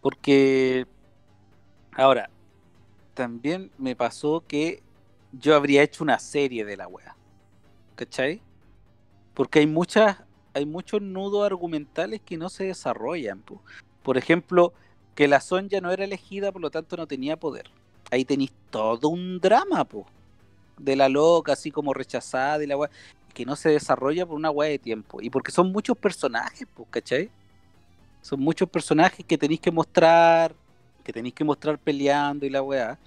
[0.00, 0.86] Porque
[1.92, 2.30] ahora,
[3.12, 4.82] también me pasó que
[5.32, 7.16] yo habría hecho una serie de la wea.
[7.94, 8.40] ¿Cachai?
[9.34, 10.18] Porque hay muchas,
[10.54, 13.40] hay muchos nudos argumentales que no se desarrollan.
[13.40, 13.62] po.
[14.02, 14.72] Por ejemplo,
[15.14, 17.70] que la Sonja no era elegida, por lo tanto no tenía poder.
[18.10, 20.06] Ahí tenéis todo un drama, po.
[20.78, 22.90] De la loca, así como rechazada y la wea.
[23.32, 25.22] Que no se desarrolla por una wea de tiempo.
[25.22, 27.30] Y porque son muchos personajes, pues, ¿cachai?
[28.20, 30.54] Son muchos personajes que tenéis que mostrar,
[31.02, 32.98] que tenéis que mostrar peleando y la weá.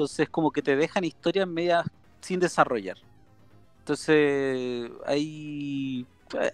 [0.00, 1.84] Entonces, como que te dejan historias medias
[2.22, 2.96] sin desarrollar.
[3.80, 6.06] Entonces, hay,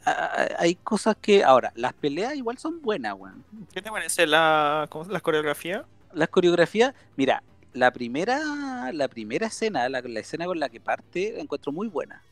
[0.05, 1.45] hay, hay cosas que.
[1.45, 3.45] Ahora, las peleas igual son buenas, weón.
[3.73, 5.85] ¿Qué te parece la, la coreografía?
[6.13, 11.35] Las coreografías, mira, la primera, la primera escena, la, la escena con la que parte,
[11.37, 12.25] la encuentro muy buena.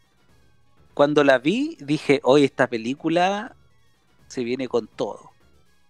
[0.95, 3.55] Cuando la vi, dije, hoy esta película
[4.27, 5.31] se viene con todo.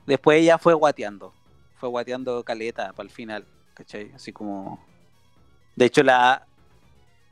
[0.05, 1.33] Después ella fue guateando,
[1.77, 4.13] fue guateando caleta para el final, ¿cachai?
[4.13, 4.85] Así como...
[5.77, 6.47] De hecho, la,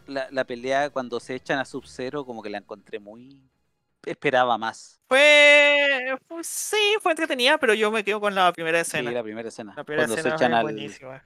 [0.07, 3.43] la, la pelea cuando se echan a Sub-Zero, como que la encontré muy...
[4.05, 5.01] Esperaba más.
[5.09, 9.13] Fue, fue- sí, fue entretenida, pero yo me quedo con la primera Sí, escena.
[9.13, 9.73] la primera escena.
[9.77, 11.23] la primera cuando escena se echan es al, buenísima.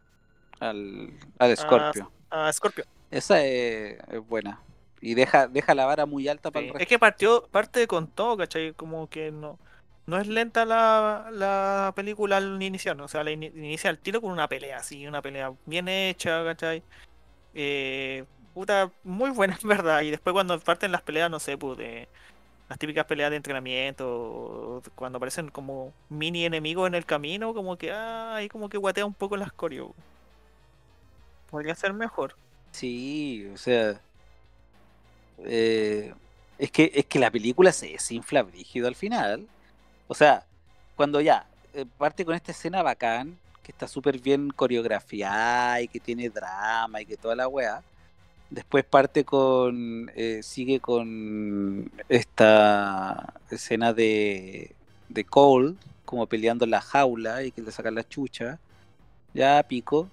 [0.60, 2.12] al, al Scorpio.
[2.52, 2.84] Scorpio.
[3.10, 4.60] Esa es, es buena.
[5.00, 6.88] Y deja, deja la vara muy alta para Sí, el Es resto.
[6.88, 8.72] que partió, parte con todo, ¿cachai?
[8.74, 9.58] Como que no,
[10.06, 13.04] no es lenta la, la película al iniciar, ¿no?
[13.04, 16.44] o sea, la ini- inicia el tiro con una pelea, así, una pelea bien hecha,
[16.44, 16.82] ¿cachai?
[17.58, 20.02] Eh, puta, muy buena, en verdad.
[20.02, 21.78] Y después cuando parten las peleas, no sé, pues
[22.68, 27.92] las típicas peleas de entrenamiento, cuando aparecen como mini enemigos en el camino, como que,
[27.92, 29.96] ah, ahí como que guatea un poco las coreo.
[31.50, 32.36] Podría ser mejor.
[32.70, 34.00] Sí, o sea.
[35.38, 36.14] eh,
[36.58, 39.50] es, que, es que la película se desinfla brígido al final.
[40.08, 40.46] O sea,
[40.96, 45.98] cuando ya eh, parte con esta escena bacán, que está súper bien coreografiada y que
[46.00, 47.82] tiene drama y que toda la weá.
[48.50, 50.10] Después parte con.
[50.14, 54.76] eh, sigue con esta escena de,
[55.08, 55.74] de Cole,
[56.04, 58.60] como peleando la jaula y que le sacan la chucha.
[59.34, 60.12] Ya pico.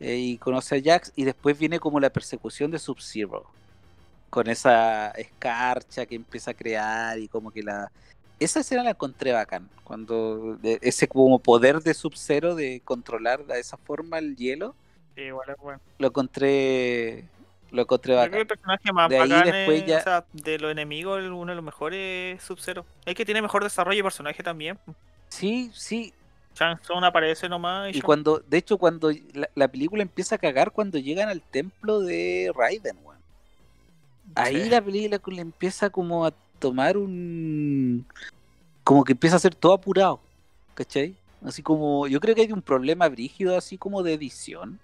[0.00, 1.12] eh, y conoce a Jax.
[1.16, 3.46] Y después viene como la persecución de Sub-Zero.
[4.30, 7.92] Con esa escarcha que empieza a crear y como que la.
[8.44, 9.68] Esa escena la encontré bacán.
[9.84, 14.74] Cuando ese como poder de Sub-Zero de controlar de esa forma el hielo,
[15.14, 15.80] Sí, igual es bueno.
[15.98, 17.24] lo encontré.
[17.70, 18.40] Lo encontré Yo creo que bacán.
[18.40, 21.46] el personaje más De ahí bacán después es- ya- o sea, de los enemigos, uno
[21.52, 22.84] de los mejores es Sub-Zero.
[23.06, 24.78] Es que tiene mejor desarrollo de personaje también.
[25.28, 26.12] Sí, sí.
[26.54, 30.70] Shang Tsung aparece nomás y, cuando, de hecho, cuando la, la película empieza a cagar
[30.70, 33.18] cuando llegan al templo de Raiden, weón.
[34.34, 34.68] Ahí Sí.
[34.70, 38.06] la película empieza como a tomar un.
[38.84, 40.20] Como que empieza a ser todo apurado.
[40.74, 41.14] ¿Cachai?
[41.44, 42.06] Así como.
[42.06, 44.78] Yo creo que hay un problema brígido, así como de edición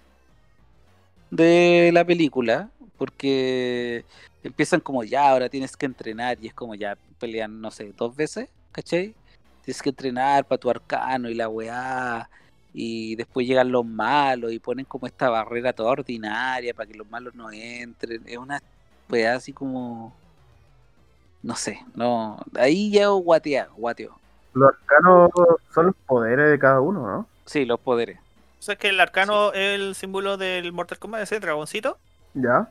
[1.30, 2.70] de la película.
[2.98, 4.04] Porque
[4.42, 6.38] empiezan como ya, ahora tienes que entrenar.
[6.42, 8.48] Y es como ya pelean, no sé, dos veces.
[8.72, 9.14] ¿Cachai?
[9.64, 12.28] Tienes que entrenar para tu arcano y la weá.
[12.74, 17.08] Y después llegan los malos y ponen como esta barrera toda ordinaria para que los
[17.08, 18.22] malos no entren.
[18.26, 18.60] Es una
[19.08, 20.12] weá así como.
[21.42, 22.38] No sé, no.
[22.56, 24.18] Ahí ya guatea, guateo.
[24.54, 25.30] Los arcanos
[25.72, 27.26] son los poderes de cada uno, ¿no?
[27.44, 28.18] Sí, los poderes.
[28.58, 31.96] O sea, que el arcano es el símbolo del Mortal Kombat, ese dragoncito.
[32.34, 32.68] ¿Ya?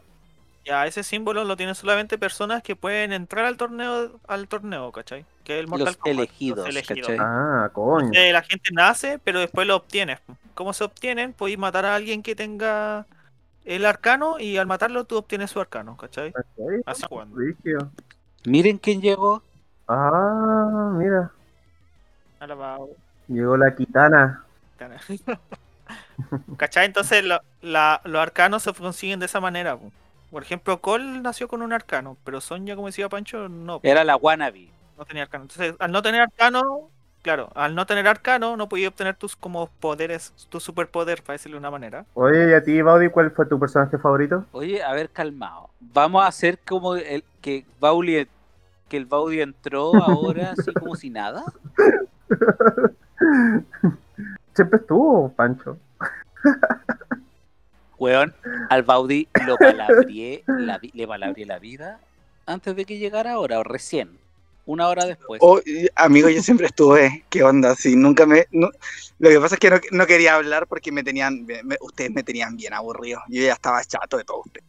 [0.66, 5.26] Ya, ese símbolo lo tienen solamente personas que pueden entrar al torneo, al torneo, ¿cachai?
[5.46, 7.18] Que es el Mortal Los Kombat, elegidos, ¿cachai?
[7.20, 8.08] Ah, coño.
[8.08, 10.20] Entonces, la gente nace, pero después lo obtienes.
[10.56, 11.32] ¿Cómo se obtienen?
[11.32, 13.06] Podéis matar a alguien que tenga
[13.64, 16.34] el arcano y al matarlo tú obtienes su arcano, ¿cachai?
[16.86, 17.38] Así jugando.
[18.48, 19.44] Miren quién llegó.
[19.90, 21.30] Ah, mira.
[22.40, 22.88] Alabado.
[23.28, 24.42] Llegó la kitana.
[26.58, 26.86] ¿Cachai?
[26.86, 29.76] Entonces lo- la- los arcanos se consiguen de esa manera.
[29.76, 29.92] po.
[30.32, 34.16] Por ejemplo, Cole nació con un arcano, pero Sonja, como decía Pancho, no, Era la
[34.16, 34.70] wannabe.
[34.98, 35.44] no tenía arcano.
[35.44, 36.90] Entonces, al no tener arcano,
[37.24, 41.56] claro, al no tener arcano, no podías obtener tus como poderes, tu superpoder, para decirlo
[41.56, 42.06] de una manera.
[42.14, 44.46] Oye, ¿y a ti, Baudi, cuál fue tu personaje favorito?
[44.54, 45.70] Oye, a ver, calmado.
[45.82, 48.28] Vamos a hacer como el que Bauli,
[48.88, 51.44] que el Baudi entró ahora así como si nada.
[54.54, 55.78] Siempre estuvo, Pancho.
[58.00, 58.34] Weón,
[58.70, 62.00] al Baudi lo palabrié, la vi- le palabrié la vida
[62.46, 64.18] antes de que llegara ahora, o recién,
[64.66, 65.40] una hora después.
[65.44, 65.60] Oh,
[65.96, 67.26] amigo, yo siempre estuve.
[67.30, 67.76] ¿Qué onda?
[67.76, 68.46] Sí, nunca me.
[68.52, 68.70] no-
[69.20, 71.46] Lo que pasa es que no, no quería hablar porque me tenían.
[71.46, 73.20] me- me- ustedes me tenían bien aburrido.
[73.30, 74.62] Yo ya estaba chato de todo usted.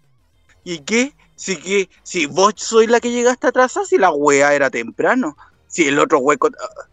[0.64, 1.12] ¿Y qué?
[1.38, 1.88] Si que.
[2.02, 5.36] Si vos sois la que llegaste atrasada, si la wea era temprano.
[5.68, 6.48] Si el otro hueco.
[6.48, 6.86] ah,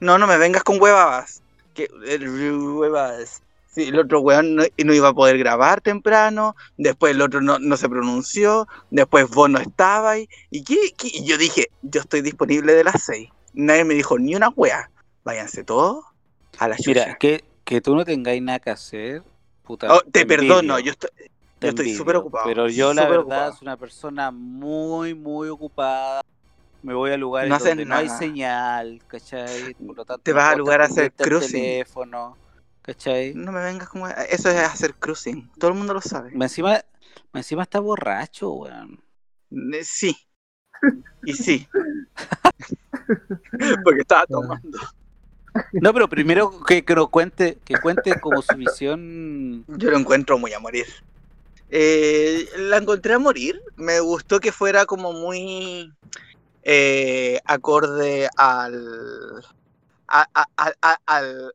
[0.00, 1.42] No, no me vengas con huevas.
[1.74, 1.86] Que.
[1.92, 3.42] Huevas.
[3.70, 7.58] Sí, el otro weón no, no iba a poder grabar temprano, después el otro no,
[7.58, 10.18] no se pronunció, después vos no estabas.
[10.50, 11.08] ¿Y, qué, qué?
[11.12, 13.28] y yo dije, yo estoy disponible de las 6.
[13.52, 14.90] Nadie me dijo ni una wea.
[15.24, 16.04] Váyanse todos
[16.58, 16.88] a la chucha.
[16.88, 19.22] Mira, que, que tú no tengáis nada que hacer,
[19.62, 19.92] puta.
[19.94, 21.10] Oh, te perdono, yo estoy,
[21.60, 22.44] yo estoy súper ocupado.
[22.46, 23.52] Pero yo, la verdad, ocupado.
[23.52, 26.22] soy una persona muy, muy ocupada.
[26.82, 29.74] Me voy a lugares No donde no hay señal, ¿cachai?
[29.86, 31.60] Por lo tanto, Te vas a lugar a hacer cruising.
[31.60, 32.36] teléfono,
[32.82, 33.34] ¿cachai?
[33.34, 34.06] No me vengas como...
[34.08, 36.30] Eso es hacer cruising, todo el mundo lo sabe.
[36.32, 36.80] Me Encima,
[37.32, 39.02] me encima está borracho, weón.
[39.72, 40.16] Eh, Sí.
[41.24, 41.66] Y sí.
[43.84, 44.78] Porque estaba tomando.
[45.72, 49.64] No, pero primero que, que cuente, que cuente como su visión.
[49.66, 50.86] Yo lo encuentro muy a morir.
[51.70, 53.60] Eh, la encontré a morir.
[53.76, 55.92] Me gustó que fuera como muy
[56.62, 59.44] eh, acorde al
[60.08, 60.46] a, a-
[60.82, 60.98] a-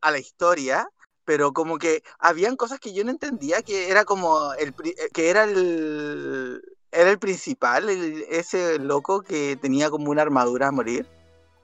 [0.01, 0.87] a- la historia,
[1.25, 5.29] pero como que habían cosas que yo no entendía, que era como el eh, que
[5.29, 11.07] era el era el principal, el- ese loco que tenía como una armadura a morir.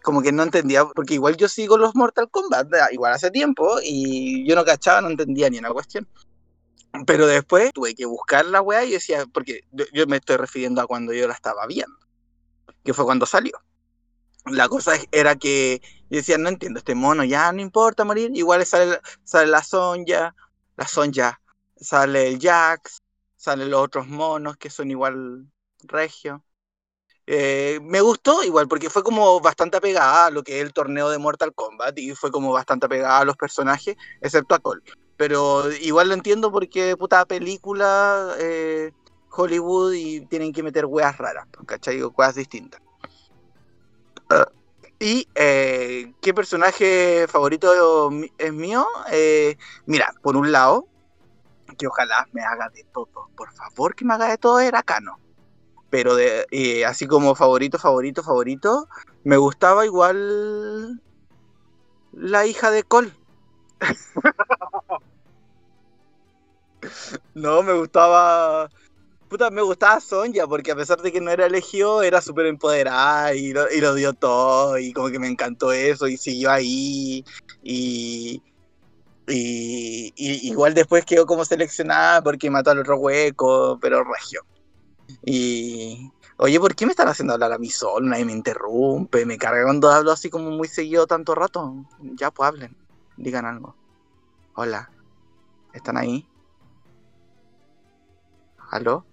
[0.02, 3.80] Como que no entendía, porque igual yo sigo los Mortal Kombat, da- igual hace tiempo,
[3.84, 6.08] y yo no cachaba, no entendía ni una cuestión.
[7.06, 10.88] Pero después tuve que buscar la weá y decía, porque yo, me estoy refiriendo a
[10.88, 11.98] cuando yo la estaba viendo,
[12.84, 13.54] que fue cuando salió.
[14.46, 18.66] La cosa era que yo decía, no entiendo, este mono ya no importa morir, igual
[18.66, 20.36] sale, sale la Sonja,
[20.76, 21.40] la Sonja,
[21.76, 23.04] sale el Jax,
[23.36, 25.46] salen los otros monos que son igual
[25.84, 26.44] regio.
[27.28, 31.10] Eh, me gustó igual porque fue como bastante apegada a lo que es el torneo
[31.10, 34.82] de Mortal Kombat y fue como bastante apegada a los personajes, excepto a Cole.
[35.20, 38.94] Pero igual lo entiendo porque puta película, eh,
[39.30, 42.02] Hollywood y tienen que meter weas raras, ¿cachai?
[42.02, 42.80] O distintas.
[44.30, 44.48] Ah,
[44.98, 48.88] y eh, ¿qué personaje favorito es mío?
[49.12, 50.88] Eh, mira, por un lado,
[51.78, 55.20] que ojalá me haga de todo, por favor que me haga de todo, era Kano.
[55.90, 58.88] Pero de, así como favorito, favorito, favorito,
[59.26, 61.02] me gustaba igual
[62.14, 63.12] la hija de Cole.
[67.34, 68.70] no, me gustaba.
[69.28, 73.36] Puta, me gustaba Sonja, porque a pesar de que no era elegido, era súper empoderada
[73.36, 77.24] y lo, y lo dio todo, y como que me encantó eso, y siguió ahí,
[77.62, 78.42] y,
[79.28, 80.14] y,
[80.50, 84.42] igual después quedó como seleccionada porque mató al otro hueco, pero regio.
[85.24, 88.08] Y, oye, ¿por qué me están haciendo hablar a mí solo?
[88.08, 91.86] Nadie me interrumpe, me carga cuando hablo así como muy seguido tanto rato.
[92.00, 92.76] Ya, pues hablen,
[93.18, 93.76] digan algo.
[94.56, 94.92] Hola,
[95.74, 96.28] ¿están ahí?
[98.72, 99.04] ¿Aló?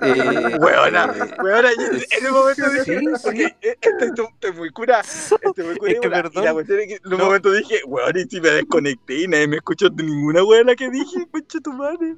[0.00, 6.00] Eh, Weona, eh, weona, en un momento dije, Sí, muy cura, estoy muy cura, Es
[6.00, 6.44] que y la- y perdón.
[6.44, 7.24] la cuestión es que en un No.
[7.26, 10.88] momento dije, weón, y si me desconecté y nadie me escuchó de ninguna weona que
[10.88, 12.16] dije, concha tu madre.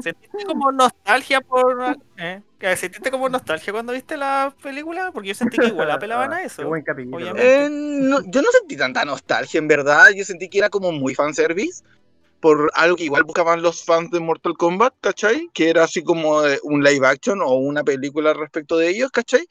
[0.00, 1.96] ¿Sentiste como nostalgia por.
[2.16, 2.42] Eh?
[2.58, 5.12] ¿Que ¿Sentiste como nostalgia cuando viste la película?
[5.12, 6.66] Porque yo sentí que igual apelaban a Qué eso.
[6.66, 7.36] buen capítulo.
[7.36, 11.14] Eh, no, yo no sentí tanta nostalgia, en verdad, yo sentí que era como muy
[11.14, 11.84] fanservice,
[12.40, 15.48] por algo que igual buscaban los fans de Mortal Kombat, ¿cachai?
[15.52, 19.46] Que era así como eh, un live action o una película respecto de ellos, ¿cachai?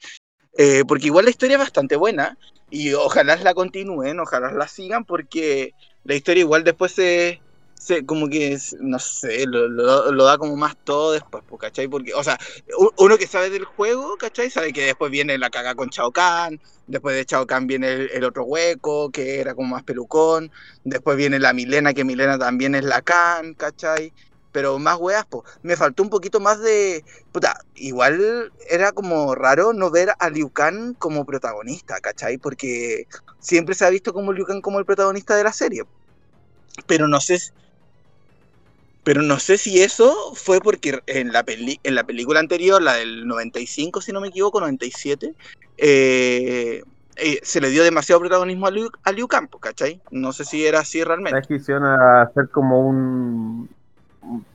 [0.56, 2.36] Eh, porque igual la historia es bastante buena
[2.70, 5.72] y ojalá la continúen, ojalá la sigan porque
[6.04, 7.40] la historia igual después se,
[7.78, 11.88] se como que, es- no sé, lo, lo- lo da como más todo después, ¿cachai?
[11.88, 12.36] Porque, o sea,
[12.98, 14.50] uno que sabe del juego, ¿cachai?
[14.50, 18.10] Sabe que después viene la caga con Shao Kahn, después de Shao Kahn viene el,
[18.12, 20.50] el otro hueco, que era como más pelucón,
[20.84, 24.12] después viene la Milena, que Milena también es la Kahn, ¿cachai?
[24.50, 25.42] Pero más weas, pues.
[25.62, 27.04] Me faltó un poquito más de.
[27.32, 32.38] Puta, igual era como raro no ver a Liu Kang como protagonista, ¿cachai?
[32.38, 33.04] Porque
[33.38, 35.82] siempre se ha visto como Liu Kang como el protagonista de la serie.
[36.86, 37.38] Pero no sé.
[39.08, 42.92] Pero no sé si eso fue porque en la, peli- en la película anterior, la
[42.92, 45.34] del 95, si no me equivoco, 97,
[45.78, 46.82] eh,
[47.16, 50.02] eh, se le dio demasiado protagonismo a Liu, a Liu pues, ¿cachai?
[50.10, 51.30] No sé si era así realmente.
[51.30, 53.70] ¿Sabes que hicieron a hacer como un.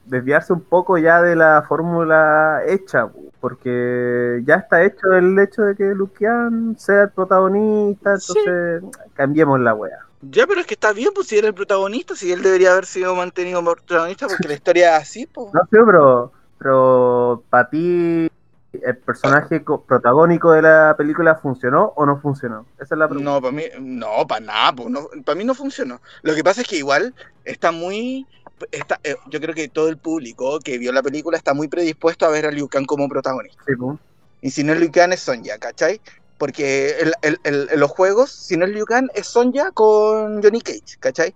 [0.06, 3.08] desviarse un poco ya de la fórmula hecha,
[3.40, 8.34] porque ya está hecho el hecho de que Lucian sea el protagonista, Sí.
[8.38, 9.98] entonces cambiemos la wea.
[10.30, 12.86] Ya, pero es que está bien, pues si era el protagonista, si él debería haber
[12.86, 15.48] sido mantenido como protagonista, porque la historia es así, pues.
[15.54, 18.28] No sé, pero, pero para ti,
[18.72, 22.66] ¿el personaje co- protagónico de la película funcionó o no funcionó?
[22.80, 23.32] Esa es la pregunta.
[23.32, 26.02] No, para mí, no, para nada, pues, no, para mí no funcionó.
[26.22, 27.14] Lo que pasa es que igual
[27.44, 28.28] está muy,
[28.72, 32.26] está, eh, yo creo que todo el público que vio la película está muy predispuesto
[32.26, 33.64] a ver a Liu Kang como protagonista.
[33.68, 34.00] Sí, pues.
[34.42, 36.02] Y si no es Liu Kang es Sonja, ¿cachai?
[36.38, 40.62] Porque el- el- el- los juegos, si no es Liu Kang, es Sonja con Johnny
[40.62, 41.34] Cage, ¿cachai?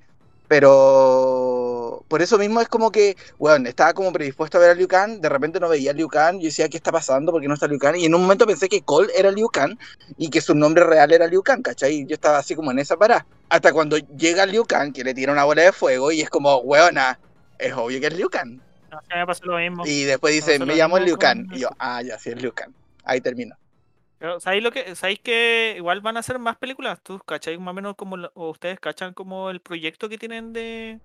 [0.47, 2.05] Pero po.
[2.07, 5.19] Por eso mismo es como que, bueno, estaba como predispuesto a ver a Liu Kang,
[5.19, 7.31] de repente no veía a Liu Kang, yo decía, ¿qué está pasando?
[7.31, 7.95] ¿Por qué no está Liu Kang?
[7.97, 9.77] Y en un momento pensé que Cole era Liu Kang
[10.17, 11.95] y que su nombre real era Liu Kang, ¿cachai?
[11.95, 13.25] Y yo estaba así como en esa parada.
[13.49, 16.57] Hasta cuando llega Liu Kang, que le tira una bola de fuego y es como,
[16.59, 17.19] weona,
[17.59, 18.59] es obvio que es Liu Kang.
[18.91, 19.85] No, me pasó lo mismo.
[19.85, 21.47] Y después dice, lo me llamo Liu Kang.
[21.53, 22.71] Y yo, ah, ya, sí es Liu Kang.
[23.03, 23.55] Ahí termino.
[24.17, 27.01] Pero, ¿sabéis lo que, sabéis que igual van a hacer más películas?
[27.03, 31.01] ¿Tú cacháis más o menos como, o ustedes cachan como el proyecto que tienen de,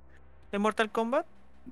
[0.53, 1.27] de Mortal Kombat?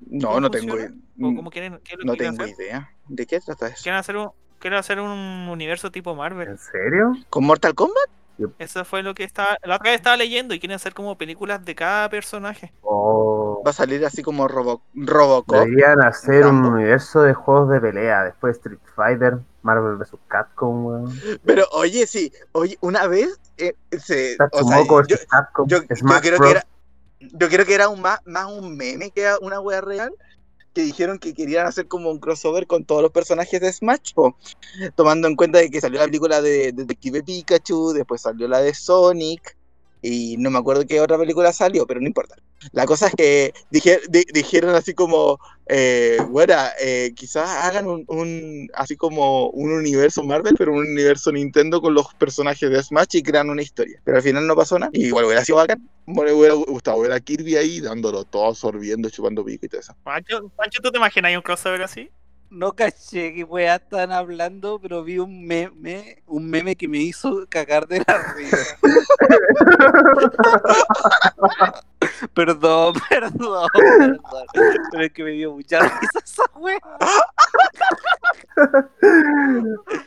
[0.09, 0.81] No, ¿Cómo no tengo, funciona?
[0.81, 2.51] i- ¿O cómo quieren, qué es lo no que quieren tengo hacer?
[2.53, 2.89] idea.
[3.07, 3.89] ¿De qué trata eso?
[3.89, 5.09] Quieren hacer un, quieren hacer un
[5.49, 6.51] universo tipo Marvel.
[6.51, 7.13] ¿En serio?
[7.29, 8.09] ¿Con Mortal Kombat?
[8.57, 11.65] Eso fue lo que estaba, la otra vez estaba leyendo y quieren hacer como películas
[11.65, 12.73] de cada personaje.
[12.83, 15.65] O Va a salir así como Robo Robocop.
[15.65, 16.73] deberían hacer un Rambo.
[16.73, 18.23] universo de juegos de pelea.
[18.23, 20.19] Después Street Fighter, Marvel vs.
[20.27, 21.21] Capcom, weón.
[21.45, 25.15] Pero oye, sí, oye, una vez eh, se, o sea, yo.
[25.29, 25.85] Capcom, yo,
[26.21, 26.65] creo que era,
[27.19, 30.13] yo creo que era un más, más un meme que una wea real.
[30.73, 34.37] Que dijeron que querían hacer como un crossover con todos los personajes de Smash, po,
[34.95, 38.73] tomando en cuenta de que salió la película de Detective Pikachu, después salió la de
[38.73, 39.57] Sonic,
[40.01, 42.35] y no me acuerdo qué otra película salió, pero no importa.
[42.73, 48.03] La cosa es que dije- di- dijeron así como, eh, bueno, eh, quizás hagan un,
[48.07, 53.15] un- así como un universo Marvel, pero un universo Nintendo con los personajes de Smash
[53.15, 53.99] y crean una historia.
[54.03, 54.91] Pero al final no pasó nada.
[54.93, 55.89] Y igual hubiera sido bacán.
[56.05, 59.95] Me hubiera gustado ver a Kirby ahí dándolo todo, absorbiendo, chupando pico y todo eso.
[60.03, 62.09] Pancho, Pancho, ¿tú te imaginas un crossover así?
[62.51, 67.47] No caché qué weá están hablando, pero vi un meme, un meme que me hizo
[67.47, 68.77] cagar de la risa.
[72.33, 74.47] perdón, perdón, perdón.
[74.91, 76.77] Pero es que me dio mucha risa esa weá.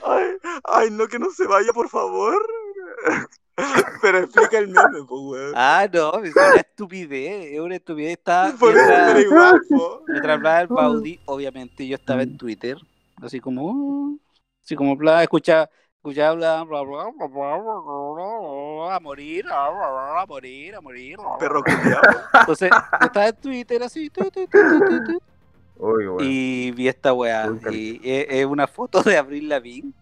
[0.05, 2.47] Ay, ay, no, que no se vaya, por favor.
[4.03, 5.53] Pero explica el meme, pues.
[5.55, 8.13] Ah, no, es una estupidez, es una estupidez.
[8.13, 8.53] Está
[9.21, 9.61] igual,
[10.09, 12.77] mientras hablaba el Baudí, obviamente yo estaba en Twitter,
[13.23, 14.19] así como, uh,
[14.63, 17.05] así como, bla, escuchaba, escuchaba, bla, bla, bla,
[18.95, 21.17] a morir, a morir, a morir.
[21.39, 21.63] Perro
[22.41, 24.11] Entonces, estaba en Twitter así.
[26.21, 27.51] Y vi esta weá.
[27.71, 29.93] Y es, una foto de Abril Lavigne.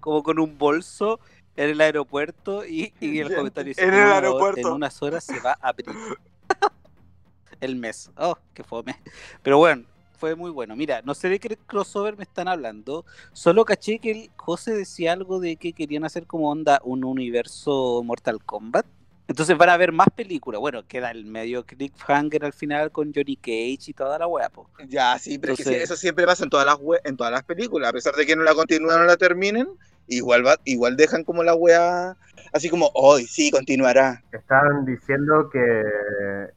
[0.00, 1.18] como con un bolso
[1.56, 4.60] en el aeropuerto y, y el comentario dice, en el "En una hora- aeropuerto".
[4.68, 5.86] en unas horas se va a abrir
[7.60, 8.10] el mes.
[8.16, 9.00] Oh, qué fome.
[9.42, 9.84] Pero bueno,
[10.18, 10.74] fue muy bueno.
[10.76, 13.04] Mira, no sé de qué crossover me están hablando.
[13.32, 18.02] Solo caché que el José decía algo de que querían hacer como onda un universo
[18.04, 18.86] Mortal Kombat.
[19.28, 20.60] Entonces van a haber más películas.
[20.60, 24.68] Bueno, queda el medio cliffhanger al final con Johnny Cage y toda la wea, po.
[24.88, 27.44] Ya, sí, pero es que Entonces- eso siempre pasa en todas las en todas las
[27.44, 29.68] películas, a pesar de que no la continúen o no la terminen,
[30.06, 32.16] igual va, igual dejan como la wea
[32.52, 34.22] así como, hoy sí, continuará.
[34.32, 35.58] Estaban diciendo que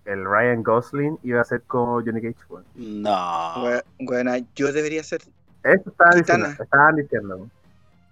[0.06, 2.36] el Ryan Gosling iba a ser como Johnny Cage.
[2.76, 3.82] No.
[4.00, 5.22] Buena, yo debería ser.
[5.64, 6.48] Eso estaban diciendo.
[6.48, 7.50] Estaban diciendo.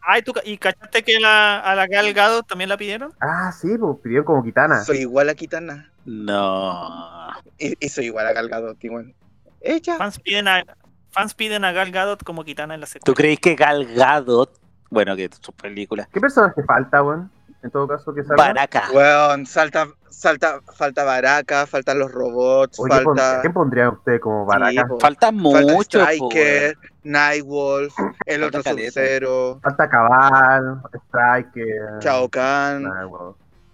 [0.05, 3.13] Ay, ¿tú, ¿y cachaste que la, a la Gal Gadot también la pidieron?
[3.21, 4.83] Ah, sí, pues pidió como Kitana.
[4.83, 5.91] Soy igual a Kitana.
[6.05, 7.29] No.
[7.57, 9.13] Y, y soy igual a Gal Gadot, igual.
[9.61, 9.95] Ella.
[9.97, 10.65] Fans piden a,
[11.11, 13.15] fans piden a Gal Gadot como Kitana en la ¿Tú secuela.
[13.15, 14.59] crees que Gal Gadot,
[14.93, 17.29] bueno, que sus películas, ¿Qué personaje falta, weón?
[17.63, 18.35] En todo caso, que salga.
[18.43, 23.41] Baraka, Weón, salta, salta, falta Baraka, faltan los robots, Oye, ¿quién pon- falta.
[23.41, 24.71] ¿Quién pondría usted como Baraka?
[24.71, 24.99] Sí, po.
[24.99, 27.93] falta Falta mucho, po, Striker, Nightwolf,
[28.25, 28.71] el Falta otro.
[28.73, 31.99] Sub-Zero, Falta Cabal, Striker.
[31.99, 32.85] Chao Kahn.
[32.85, 33.07] Ah.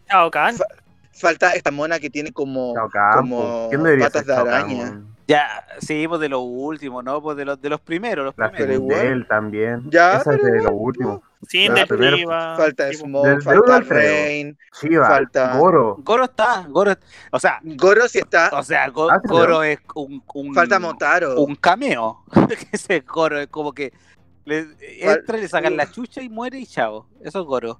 [0.07, 0.29] Chao.
[0.31, 0.65] Fa-
[1.11, 2.73] Falta esta mona que tiene como.
[2.75, 3.67] Chao Kahn, como po.
[3.69, 5.01] ¿Quién debería patas de Kahn, araña.
[5.29, 7.21] Ya, sí, pues de los últimos, ¿no?
[7.21, 9.27] Pues de los, de los primeros, los La primeros.
[9.27, 9.83] También.
[9.91, 11.23] Ya, Esa es de lo igual, último.
[11.47, 12.93] Sí, Ya, del primero, Shiva, Falta po.
[12.97, 13.79] Smoke, falta.
[13.81, 14.57] Rain.
[14.81, 15.97] Chiva, Falta- Goro.
[15.99, 16.95] Goro está, Goro,
[17.31, 18.49] o sea, Goro sí está.
[18.53, 21.39] o sea, Go- Ah, Goro es un, un Falta Motaro.
[21.43, 22.23] un cameo.
[22.71, 23.93] Ese Goro es como que
[24.45, 24.65] le,
[24.99, 27.05] entra, le sacan la chucha y muere y chao.
[27.21, 27.79] Eso es Goro.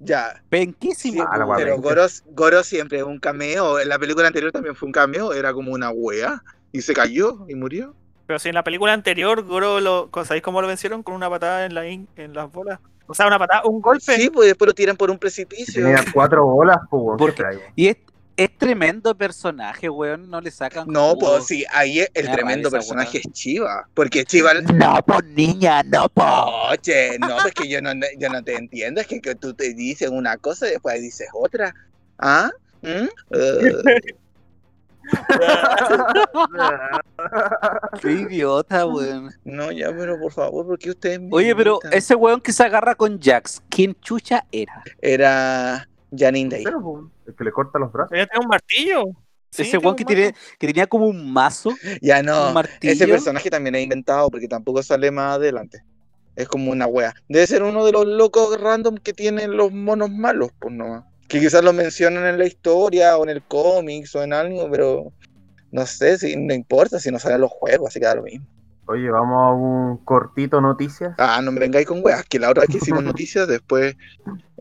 [0.00, 0.34] Ya.
[0.34, 1.24] Sí, Penquísimo.
[1.30, 1.78] Ah, pero.
[1.78, 3.78] Goro, Goro siempre es un cameo.
[3.80, 5.32] En la película anterior también fue un cameo.
[5.32, 6.42] Era como una wea.
[6.72, 7.94] Y se cayó y murió.
[8.26, 11.02] Pero si en la película anterior, Goro, lo, ¿sabéis cómo lo vencieron?
[11.02, 12.80] Con una patada en, la in- en las bolas.
[13.06, 14.00] O sea, una patada, un golpe.
[14.16, 15.82] Sí, pues después lo tiran por un precipicio.
[15.84, 17.34] Tenía cuatro bolas, pues.
[17.76, 17.96] Y es,
[18.36, 20.28] es tremendo personaje, weón.
[20.30, 20.86] No le sacan.
[20.88, 21.32] No, jugo.
[21.32, 23.88] pues sí, ahí es- el Me tremendo personaje es Chiva.
[23.94, 24.54] Porque Chiva.
[24.54, 26.26] No, pues niña, no, pues.
[26.70, 29.00] Oye, no, es que yo no, yo no te entiendo.
[29.00, 31.74] Es que, que tú te dices una cosa y después dices otra.
[32.18, 32.50] ¿Ah?
[32.82, 33.08] ¿Mm?
[38.02, 39.30] Qué idiota, weón.
[39.44, 43.20] no, ya, pero por favor, porque ustedes Oye, pero ese weón que se agarra con
[43.20, 44.82] Jax, ¿quién chucha era?
[45.00, 46.64] Era Janine Day.
[47.26, 48.12] El que le corta los brazos.
[48.12, 49.04] Ella tiene un martillo.
[49.50, 52.52] Sí, Ese un que, tiene, que tenía como un mazo, Ya no,
[52.82, 55.82] ese personaje también es inventado porque tampoco sale más adelante.
[56.34, 57.14] Es como una wea.
[57.28, 61.06] Debe ser uno de los locos random que tienen los monos malos, pues no.
[61.28, 65.12] Que quizás lo mencionan en la historia o en el cómics o en algo, pero
[65.72, 68.46] no sé si no importa si no salen los juegos, así que da lo mismo.
[68.88, 71.14] Oye, vamos a un cortito noticias.
[71.18, 73.96] Ah, no me vengáis con weas, que la otra vez que hicimos noticias, después.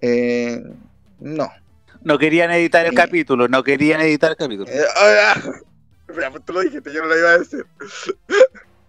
[0.02, 0.64] eh,
[1.20, 1.49] no.
[2.01, 2.97] No querían editar el Sí.
[2.97, 4.70] capítulo, no querían editar el capítulo.
[4.70, 5.34] Eh, ah,
[6.09, 7.66] Mira, pues tú lo dijiste, yo no lo iba a decir.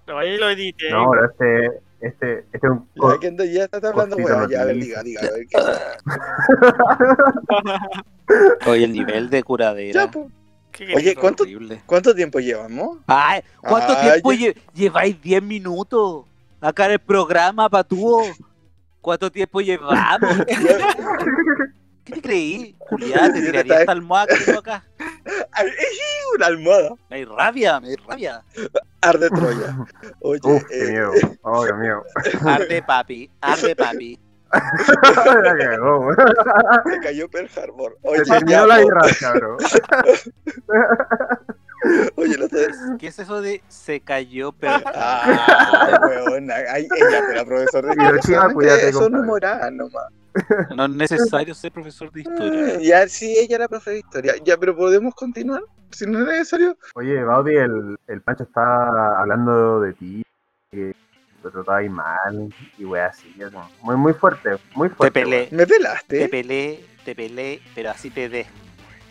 [0.07, 0.91] No, ahí lo edité.
[0.91, 4.65] No, pero este, este, este es un Ya, que ya estás hablando, wea, ya, a
[4.67, 5.59] ver, diga, diga, a ver, ¿qué?
[8.71, 10.05] Oye, el nivel de curadera.
[10.05, 10.27] Ya, pues.
[10.73, 11.15] ¿Qué Oye?
[11.15, 11.45] ¿cuánto.
[11.87, 12.99] ¿cuánto tiempo llevamos?
[13.07, 14.49] Ay, ¿cuánto Ah, tiempo ya.
[14.49, 15.21] lle- lleváis?
[15.23, 16.27] 10 minutos.
[16.61, 18.23] Acá en el programa, patúo.
[19.01, 20.31] ¿Cuánto tiempo llevamos?
[22.07, 22.77] ¿Qué te creí?
[22.89, 24.85] Julián, te tiraría esta almohada que tengo acá.
[26.37, 26.91] Una almohada.
[27.11, 28.45] Me hay rabia, me hay rabia.
[29.01, 29.77] Arde Troya.
[30.21, 31.13] Oye, Uf, qué eh, miedo.
[31.43, 32.03] Oh, qué miedo.
[32.47, 34.21] Arde papi, arde papi.
[34.53, 36.15] La cagó,
[36.89, 37.99] se cayó Pearl Harbor.
[38.01, 39.57] Se Oye, terminó ya, la guerra, cabrón.
[42.17, 42.69] Oye, no sé.
[42.99, 46.51] ¿Qué es eso de se cayó pero Ah, weón.
[46.51, 49.23] Ay, ella, pero profesor de Hiroshima, solamente cuídate, Son compadre.
[49.25, 50.05] humoradas nomás.
[50.75, 52.79] No es necesario ser profesor de historia.
[52.81, 54.35] Ya, sí, ella era profe de historia.
[54.45, 55.63] Ya, pero podemos continuar.
[55.91, 56.77] Si no es necesario.
[56.95, 60.23] Oye, Baudi, el, el Pancho está hablando de ti,
[60.71, 60.95] que
[61.43, 63.33] te tratabas mal y wey así.
[63.39, 63.71] eso.
[63.83, 65.21] Muy, muy fuerte, muy Te fuerte.
[65.23, 66.29] pelé, Me te pelaste.
[66.29, 68.47] pelé, te pelé, pero así te des,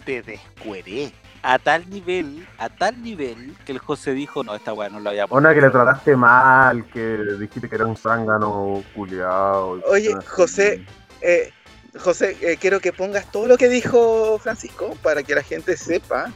[0.06, 1.12] te descueré.
[1.48, 5.12] A tal nivel, a tal nivel que el José dijo, no, esta weá no la
[5.12, 9.80] voy a Una que le trataste mal, que dijiste que era un zángano culiado.
[9.88, 10.84] Oye, José,
[11.28, 11.52] Eh,
[11.98, 16.32] José, eh, quiero que pongas todo lo que dijo Francisco para que la gente sepa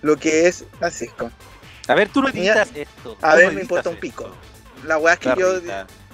[0.00, 1.32] lo que es Francisco.
[1.88, 3.16] A ver, tú no editas esto.
[3.20, 4.00] A ver, no me importa un esto.
[4.00, 4.30] pico.
[4.84, 5.60] La weá es que yo,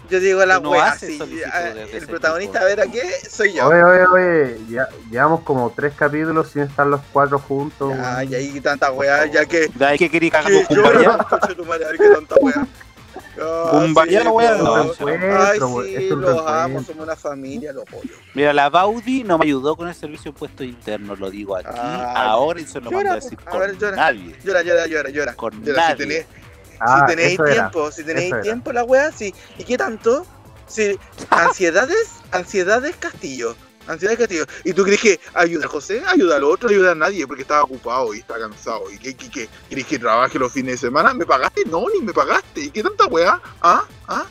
[0.08, 1.18] yo digo a la no weá, sí,
[1.52, 2.64] ah, el protagonista, tipo.
[2.64, 3.28] a ver, ¿a qué?
[3.28, 3.68] Soy yo.
[3.68, 7.92] Oye, oye, oye, ya, llevamos como tres capítulos sin estar los cuatro juntos.
[7.94, 8.32] Ya, weón.
[8.32, 9.68] y ahí tanta weá, ya que...
[9.68, 11.18] ¿De ahí que quería cagar que con yo, Cumbaya?
[11.18, 12.66] concha tu madre, a ver qué tanta weá.
[13.46, 13.70] Ah,
[15.52, 18.10] sí, sí, es un los amo, somos una familia, los odio.
[18.34, 21.68] Mira, la Baudi no me ayudó con el servicio de impuestos internos, lo digo aquí,
[21.72, 23.96] Ay, ahora y se lo mando a decir A con ver, llora.
[23.96, 24.36] nadie.
[24.44, 25.34] Llora, llora, llora, llora.
[25.34, 26.24] Con Llora, si
[26.80, 27.52] Ah, tenéis era.
[27.52, 28.42] tiempo, si tenéis eso era.
[28.42, 29.32] tiempo la weá, sí.
[29.58, 30.26] ¿Y qué tanto?
[30.66, 30.98] Si
[31.30, 33.54] ansiedades, ansiedades Castillo.
[33.86, 34.46] Ansiedades Castillo.
[34.64, 36.02] ¿Y tú crees que ayuda a José?
[36.06, 38.90] Ayuda al otro, ayuda a nadie porque estaba ocupado y está cansado.
[38.90, 39.48] ¿Y qué, qué, qué?
[39.68, 41.14] ¿Quieres que trabaje los fines de semana?
[41.14, 41.64] ¿Me pagaste?
[41.66, 42.60] No, ni me pagaste.
[42.62, 43.40] ¿Y qué tanta weá?
[43.60, 43.84] ¿Ah?
[44.08, 44.26] ¿Ah?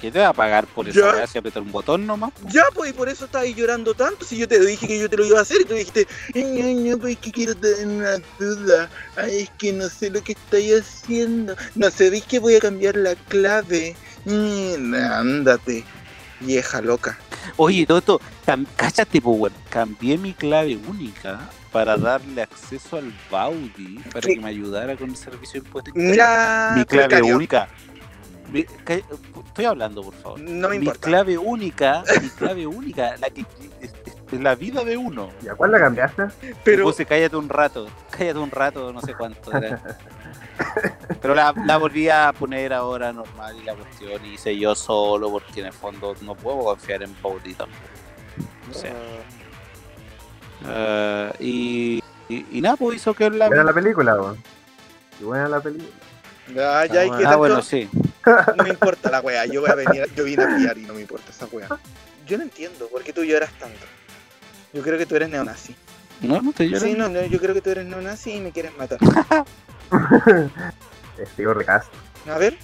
[0.00, 2.32] ¿Qué te va a pagar por esa weá si apretar un botón nomás?
[2.48, 4.24] Ya, pues, y por eso estabas llorando tanto.
[4.24, 6.62] Si yo te dije que yo te lo iba a hacer y tú dijiste, "Ay,
[6.62, 8.88] ay, no, pues es que quiero tener una duda.
[9.16, 11.54] Ay, es que no sé lo que estoy haciendo.
[11.74, 13.94] No sabéis que voy a cambiar la clave.
[14.24, 15.84] Mm, ándate,
[16.40, 17.18] vieja loca.
[17.56, 19.52] Oye, todo esto, cam- cállate, pues, weón.
[19.68, 21.40] Cambié mi clave única
[21.72, 24.34] para darle acceso al Baudi para Sí.
[24.34, 25.94] que me ayudara con el servicio de impuestos.
[25.96, 27.36] Mira, mi clave precario.
[27.36, 27.68] única.
[28.52, 28.94] Mi- ca-
[29.46, 30.40] Estoy hablando, por favor.
[30.40, 31.00] No me mi importa.
[31.06, 33.46] clave única, mi clave única, la que es,
[33.80, 33.94] es-
[34.32, 35.30] es la vida de uno.
[35.42, 36.24] ¿Y a cuál la cambiaste?
[36.64, 39.80] Pero, Puse cállate un rato, cállate un rato, no sé cuánto era.
[41.20, 45.30] Pero la, la volví a poner ahora normal y la cuestión y hice yo solo
[45.30, 47.80] porque en el fondo no puedo confiar en Baudi tampoco.
[48.70, 48.92] O sea,
[50.66, 53.48] eh, y, y, y nada, pues hizo que la...
[53.48, 54.42] Buena la película, weón.
[55.20, 55.90] Y buena la película.
[56.54, 57.38] ya, ya, ¿y qué Ah, tanto?
[57.38, 57.88] bueno, sí.
[58.56, 59.44] No me importa la wea.
[59.46, 61.68] Yo voy a venir, yo vine a pillar y no me importa esa wea.
[62.26, 63.84] Yo no entiendo por qué tú lloras tanto.
[64.72, 65.76] Yo creo que tú eres neonazi.
[66.22, 66.88] No, no estoy llorando.
[66.88, 68.98] Sí, no, no, yo creo que tú eres neonazi y me quieres matar.
[71.18, 71.92] Estilo recast.
[72.28, 72.56] A ver,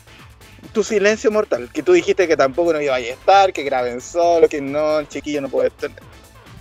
[0.72, 4.48] tu silencio mortal, que tú dijiste que tampoco no iba a estar, que graben solo,
[4.48, 5.90] que no, el chiquillo no puede estar.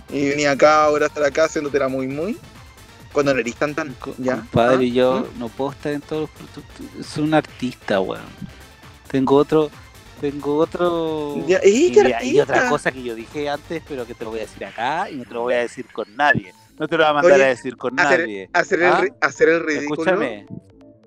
[0.08, 2.38] Y venía acá, ahora estar acá haciéndote la muy muy.
[3.12, 3.94] Cuando no eres tan tan.
[4.18, 4.36] ¿Ya?
[4.36, 4.94] Compadre, ¿Ah?
[4.94, 5.38] yo ¿Mm?
[5.38, 7.06] no puedo estar en todos los productos.
[7.06, 8.22] Soy un artista, weón.
[9.08, 9.70] Tengo otro.
[10.20, 11.44] Tengo otro.
[11.46, 14.64] Ya, ¡y otra cosa que yo dije antes, pero que te lo voy a decir
[14.64, 16.54] acá y no te lo voy a decir con nadie.
[16.80, 18.50] No te lo voy a mandar Oye, a decir con hacer- nadie.
[18.54, 19.00] Hacer el, ¿Ah?
[19.02, 20.00] ri- hacer el ridículo.
[20.02, 20.46] Escúchame.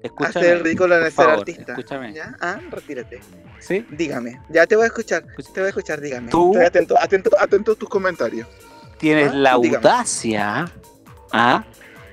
[0.03, 0.29] Escúchame.
[0.29, 1.71] Hacer el ridículo el ser artista.
[1.73, 2.13] Escúchame.
[2.13, 2.35] ¿Ya?
[2.39, 3.19] Ah, retírate.
[3.59, 3.85] ¿Sí?
[3.89, 4.39] Dígame.
[4.49, 5.23] Ya te voy a escuchar.
[5.27, 5.49] Escucha.
[5.53, 6.29] Te voy a escuchar, dígame.
[6.29, 8.47] Tú- Estoy atento, atento, atento a tus comentarios.
[8.99, 10.71] Tienes Ah, la audacia.
[11.31, 11.63] ¿ah?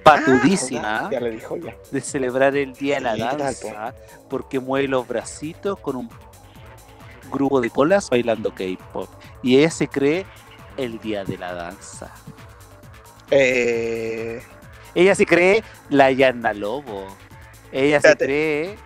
[0.03, 1.07] Patudísima.
[1.07, 1.77] Ah, ya le dijo ya.
[1.93, 3.95] de celebrar el Día de la Sí, ¿qué tal, Danza
[4.31, 6.09] porque mueve los bracitos con un
[7.31, 9.11] grupo de colas bailando K-pop.
[9.43, 10.25] Y ella se cree
[10.79, 12.11] el Día de la Danza.
[13.31, 14.43] Eh,
[14.95, 17.07] ella se cree la Yanna Lobo.
[17.73, 18.25] Ella se Espérate.
[18.25, 18.79] cree.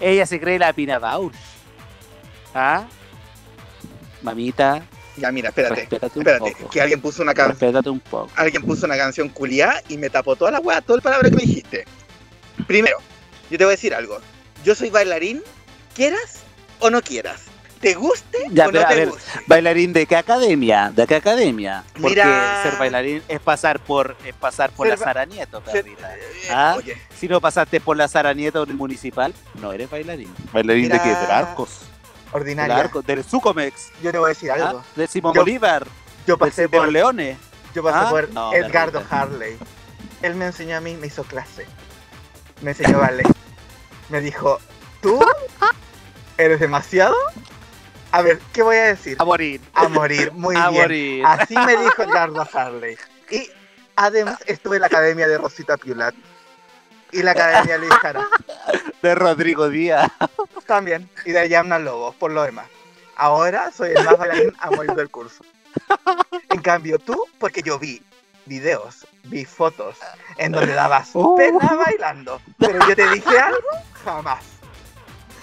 [0.00, 1.34] Ella se cree la Pina Bausch.
[2.54, 2.86] ¿Ah?
[4.22, 4.82] Mamita,
[5.16, 5.74] Ya, mira, espérate.
[5.82, 6.70] respétate un Espérate, poco.
[6.70, 7.58] que alguien puso una canción.
[7.60, 8.30] Respétate un poco.
[8.36, 11.36] Alguien puso una canción culiá y me tapó toda la weá, toda la palabra que
[11.36, 11.84] me dijiste.
[12.66, 12.98] Primero,
[13.50, 14.18] yo te voy a decir algo.
[14.64, 15.42] Yo soy bailarín,
[15.94, 16.40] quieras
[16.80, 17.42] o no quieras.
[17.84, 19.30] ¿Te guste Ya, o pero, no a ver, guste?
[19.46, 20.90] ¿Bailarín de qué academia?
[20.94, 21.84] ¿De qué academia?
[21.92, 22.62] Porque Mira.
[22.62, 25.96] ser bailarín es pasar por, es pasar por Ser la Sara Nieto, Ser- eh,
[26.50, 26.74] ¿Ah?
[26.78, 30.32] Oye, Si no pasaste por la Sara Nieto municipal, no eres bailarín.
[30.52, 31.08] ¿Bailarín de qué?
[31.14, 31.80] Del Arcos.
[31.80, 32.76] Del ordinaria.
[32.76, 33.90] Arcos, del Sucomex.
[34.02, 34.54] Yo te voy a decir ¿ah?
[34.54, 34.84] algo.
[34.96, 35.86] De Simón Yo- Bolívar.
[36.26, 37.36] Yo De, pasé de por, Leones.
[37.74, 38.10] yo pasé ¿Ah?
[38.10, 39.02] por No, Edgardo.
[39.10, 39.56] Harley.
[40.22, 41.66] Él me enseñó a mí, me hizo clase.
[42.62, 43.26] Me enseñó ballet.
[44.08, 44.58] Me dijo,
[45.02, 45.18] ¿tú
[46.38, 47.14] eres demasiado?
[48.14, 49.16] A ver, ¿qué voy a decir?
[49.18, 49.60] A morir.
[49.74, 50.82] A morir, muy a bien.
[50.82, 51.26] morir.
[51.26, 52.96] Así me dijo Edgardo Harley.
[53.30, 53.50] Y
[53.96, 56.14] además estuve en la academia de Rosita Piulat.
[57.10, 58.26] Y la academia Luis Jara
[59.02, 60.10] De Rodrigo Díaz.
[60.66, 61.10] también.
[61.24, 62.66] Y de Yamna Lobos, por lo demás.
[63.16, 65.44] Ahora soy el más bailarín a morir del curso.
[66.50, 68.00] En cambio tú, porque yo vi
[68.46, 69.96] videos, vi fotos
[70.38, 71.36] en donde dabas Uh.
[71.36, 72.40] pena bailando.
[72.58, 73.68] Pero yo te dije algo,
[74.04, 74.44] jamás.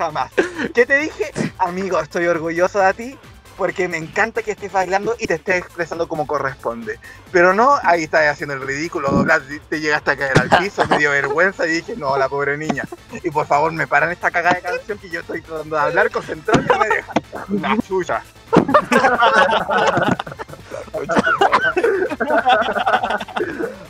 [0.02, 0.32] Jamás.
[0.74, 1.32] ¿Qué te dije?
[1.60, 3.16] Amigo, estoy orgulloso de ti
[3.56, 6.98] porque me encanta que estés bailando y te estés expresando como corresponde.
[7.32, 9.24] Pero no, ahí estás haciendo el ridículo,
[9.70, 12.84] te llegaste a caer al piso, me dio vergüenza y dije, no, la pobre niña.
[13.24, 16.10] Y por favor, me paran esta cagada de canción que yo estoy tratando de hablar,
[16.10, 17.16] concentrado y no me dejan.
[17.62, 18.24] La chucha.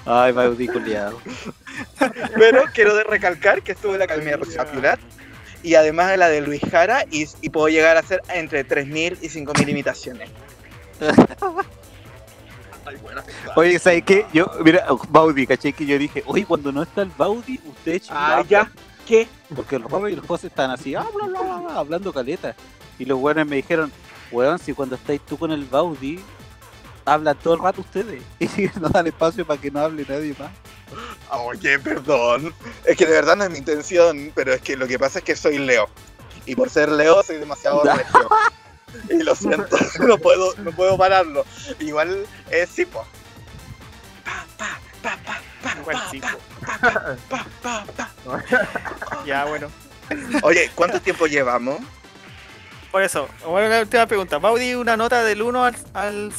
[0.06, 1.22] Ay, Baudi culiado.
[2.36, 5.00] Pero quiero recalcar que estuve en la Academia de Rosa Piulat
[5.64, 9.18] y además de la de Luis Jara y, y puedo llegar a hacer entre 3.000
[9.22, 10.30] y 5.000 imitaciones.
[12.86, 13.24] Ay, buena.
[13.56, 14.26] Oye, ¿sabes qué?
[14.34, 18.44] Yo, mira, Baudi, caché que yo dije, oye, cuando no está el Baudi, usted Ah,
[18.48, 18.72] ya.
[19.08, 19.28] ¿Qué?
[19.56, 22.56] Porque el Robert y el José están así, ah, bla, bla, bla, bla, hablando caleta.
[23.00, 23.92] Y los weones me dijeron,
[24.32, 26.20] weón, si cuando estáis tú con el Baudi,
[27.06, 28.24] hablan todo el rato ustedes.
[28.40, 30.52] Y no dan espacio para que no hable nadie más.
[31.32, 32.54] Oye, perdón.
[32.86, 35.26] Es que de verdad no es mi intención, pero es que lo que pasa es
[35.26, 35.90] que soy Leo.
[36.46, 38.30] Y por ser Leo soy demasiado regio.
[39.10, 41.46] Y lo siento, no puedo, no puedo pararlo.
[41.80, 43.06] Igual es sí, po.
[44.26, 49.26] Pa, pa, pa, pa, pa, Igual pa, sí, pa, pa, pa, pa, pa.
[49.26, 49.70] Ya, bueno.
[50.44, 51.80] Oye, ¿cuánto tiempo llevamos?
[52.92, 54.38] Por eso, bueno, la última pregunta.
[54.38, 56.34] Baudi, una nota del 1 al, al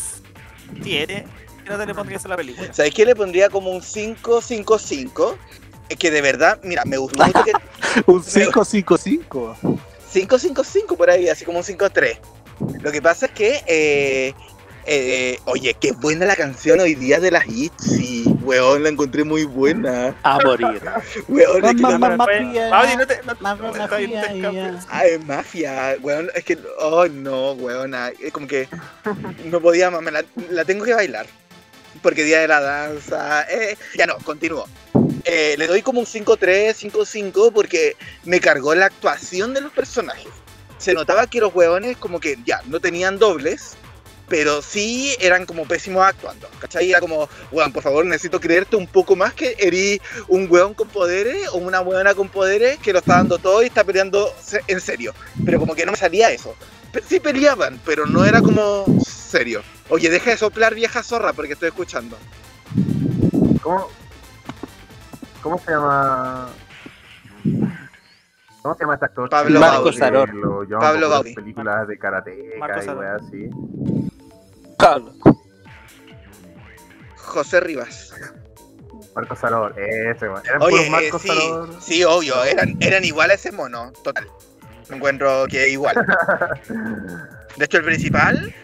[0.82, 1.26] 7.
[1.64, 2.72] ¿Qué nota le pondrías a la película?
[2.72, 5.36] ¿Sabéis que le pondría como un 5-5-5?
[5.88, 7.52] Es que de verdad, mira, me gustó mucho que.
[8.06, 9.56] Un 555.
[10.12, 12.18] 5-5-5 por ahí, así como un 5-3.
[12.80, 14.34] Lo que pasa es que, eh,
[14.86, 18.24] eh, oye, qué buena la canción hoy día de las Itzy.
[18.42, 20.14] Weón, la encontré muy buena.
[20.22, 20.82] A morir.
[21.28, 22.70] Weón, es que Mafia.
[24.90, 28.68] Ah, es mafia, weón, es que, oh no, weón, es como que
[29.44, 31.26] no podía más, me la, la tengo que bailar,
[32.00, 34.66] porque día de la danza, eh, ya no, continúo.
[35.24, 40.28] Eh, le doy como un 5-3, 5-5, porque me cargó la actuación de los personajes.
[40.78, 43.76] Se notaba que los weones como que ya no tenían dobles,
[44.32, 46.88] pero sí eran como pésimos actuando, ¿cachai?
[46.88, 50.88] Era como, weón, por favor, necesito creerte un poco más que erí un weón con
[50.88, 54.32] poderes o una weona con poderes que lo está dando todo y está peleando
[54.68, 55.12] en serio.
[55.44, 56.56] Pero como que no me salía eso.
[57.06, 59.62] Sí peleaban, pero no era como serio.
[59.90, 62.16] Oye, deja de soplar vieja zorra porque estoy escuchando.
[63.60, 63.90] ¿Cómo,
[65.42, 66.48] ¿Cómo se llama?
[68.62, 69.28] ¿Cómo se llama este actor?
[69.28, 69.98] Pablo Marco Baudi.
[69.98, 70.32] Saror.
[70.32, 73.50] Lo llaman Pablo películas de karate y weas así.
[74.82, 75.12] Pablo.
[77.16, 78.14] José Rivas.
[79.14, 80.42] Marco Saror, ese, weón.
[80.44, 81.82] Eran Oye, puros eh, Marco sí, Saror.
[81.82, 84.26] sí, obvio, eran, eran igual a ese mono, total.
[84.88, 85.94] Me encuentro que igual.
[87.56, 88.54] De hecho, el principal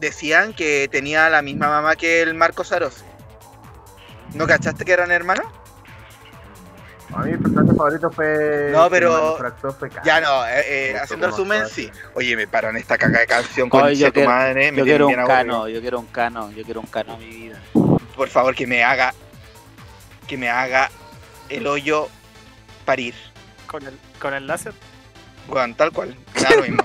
[0.00, 3.04] decían que tenía la misma mamá que el Marco Saros.
[4.34, 5.46] ¿No cachaste que eran hermanos?
[7.14, 8.70] A mí mi personaje favorito fue.
[8.72, 9.36] No, pero-
[9.78, 9.90] fue.
[10.04, 10.62] Ya no, eh,
[10.92, 11.90] eh, haciendo resumen, sí.
[12.14, 14.72] Oye, me paran esta caga de canción con Oye, yo tu quiero- madre.
[14.74, 17.60] Yo quiero un cano, yo quiero un cano, yo quiero un cano mi vida.
[18.16, 19.12] Por favor, que me haga.
[20.26, 20.90] Que me haga
[21.48, 22.08] el hoyo
[22.84, 23.14] parir.
[23.66, 24.72] Con el, con el láser.
[25.48, 26.16] Bueno, tal cual.
[26.34, 26.84] Me da lo mismo.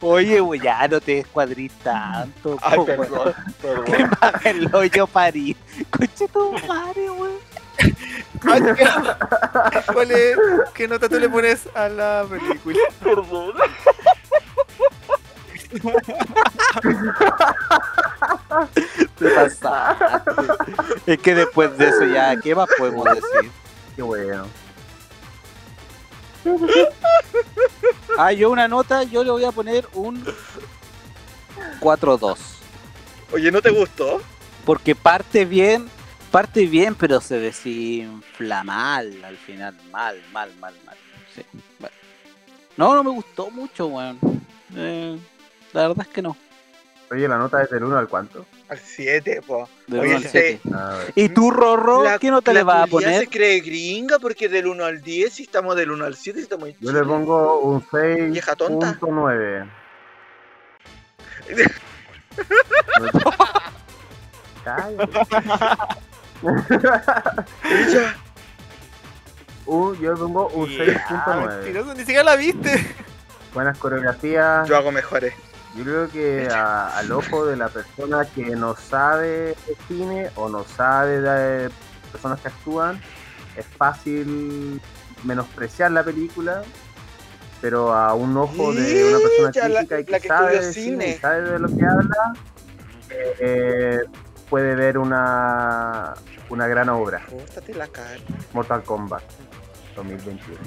[0.00, 2.58] Oye, güey, ya no te descuadrís tanto.
[2.62, 3.34] Ay, po, perdón.
[3.60, 3.84] Que perdón.
[3.88, 5.56] me haga el hoyo París.
[5.90, 7.32] Coche tu madre, güey.
[8.42, 10.36] ¿Cuál es?
[10.74, 12.78] ¿Qué nota tú le pones a la película?
[13.02, 13.54] Perdón.
[19.18, 20.04] Te pasaste.
[21.06, 23.50] Es que después de eso ya, ¿qué más podemos decir?
[23.94, 24.46] Qué bueno.
[28.18, 30.24] Ah, yo una nota, yo le voy a poner un
[31.80, 32.38] 4-2.
[33.32, 34.20] Oye, ¿no te gustó?
[34.64, 35.88] Porque parte bien,
[36.30, 39.76] parte bien, pero se desinfla mal al final.
[39.90, 40.96] Mal, mal, mal, mal.
[41.34, 41.42] Sí,
[41.78, 41.94] bueno.
[42.76, 44.18] No, no me gustó mucho, weón.
[44.76, 45.18] Eh,
[45.72, 46.36] la verdad es que no.
[47.10, 48.46] Oye, la nota es del 1 al cuánto.
[48.68, 49.68] Al 7, po.
[49.88, 50.76] Del Oye, uno al este- siete.
[50.76, 51.12] A ver.
[51.16, 53.20] ¿Y tú, Rorro, La- qué nota le vas a poner?
[53.22, 56.42] se cree gringa porque del 1 al 10 y estamos del 1 al 7 y
[56.44, 57.84] estamos en Yo le pongo un
[58.30, 58.96] Vieja tonta.
[59.00, 59.68] 6.9.
[64.64, 65.18] Cállate.
[66.42, 68.16] Ella.
[69.66, 71.46] Uh, yo le pongo un Ya, 6.9.
[71.56, 72.94] mentiroso, ni siquiera la viste.
[73.54, 74.68] Buenas coreografías.
[74.68, 75.34] Yo hago mejores.
[75.76, 79.28] Yo creo que a- al ojo de la persona que no sabe
[79.66, 81.70] de cine o no sabe de
[82.10, 83.00] personas que actúan,
[83.56, 84.80] es fácil
[85.22, 86.62] menospreciar la película,
[87.60, 90.72] pero a un ojo de una persona la- crítica y que, la que sabe de
[90.72, 91.08] cine, cine.
[91.10, 92.32] y sabe de lo que habla,
[93.38, 93.98] eh,
[94.50, 96.14] puede ver una,
[96.50, 97.22] una gran obra,
[97.68, 98.18] la cara.
[98.52, 99.22] Mortal Kombat
[99.96, 100.58] 2021.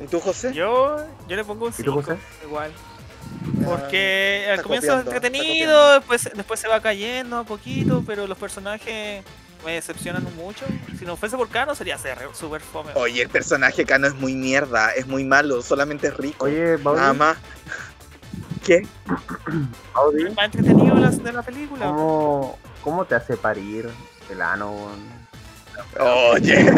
[0.00, 0.52] ¿Y tú, José?
[0.54, 0.96] Yo,
[1.28, 2.02] yo le pongo un ¿Y tú, 5.
[2.02, 2.16] José?
[2.44, 2.72] Igual.
[2.74, 8.26] Ah, Porque al comienzo copiando, es entretenido, después, después se va cayendo a poquito, pero
[8.26, 9.22] los personajes
[9.64, 10.64] me decepcionan mucho.
[10.98, 12.92] Si no fuese por Kano sería ser super fome.
[12.94, 16.46] Oye, el personaje Kano es muy mierda, es muy malo, solamente es rico.
[16.46, 17.36] Oye, Nada Baudi, más.
[18.64, 18.86] ¿Qué?
[19.94, 21.86] Baudi, Es más entretenido de la, de la película.
[21.86, 23.90] ¿cómo, ¿cómo te hace parir
[24.30, 24.90] el ano?
[25.98, 26.64] Oye.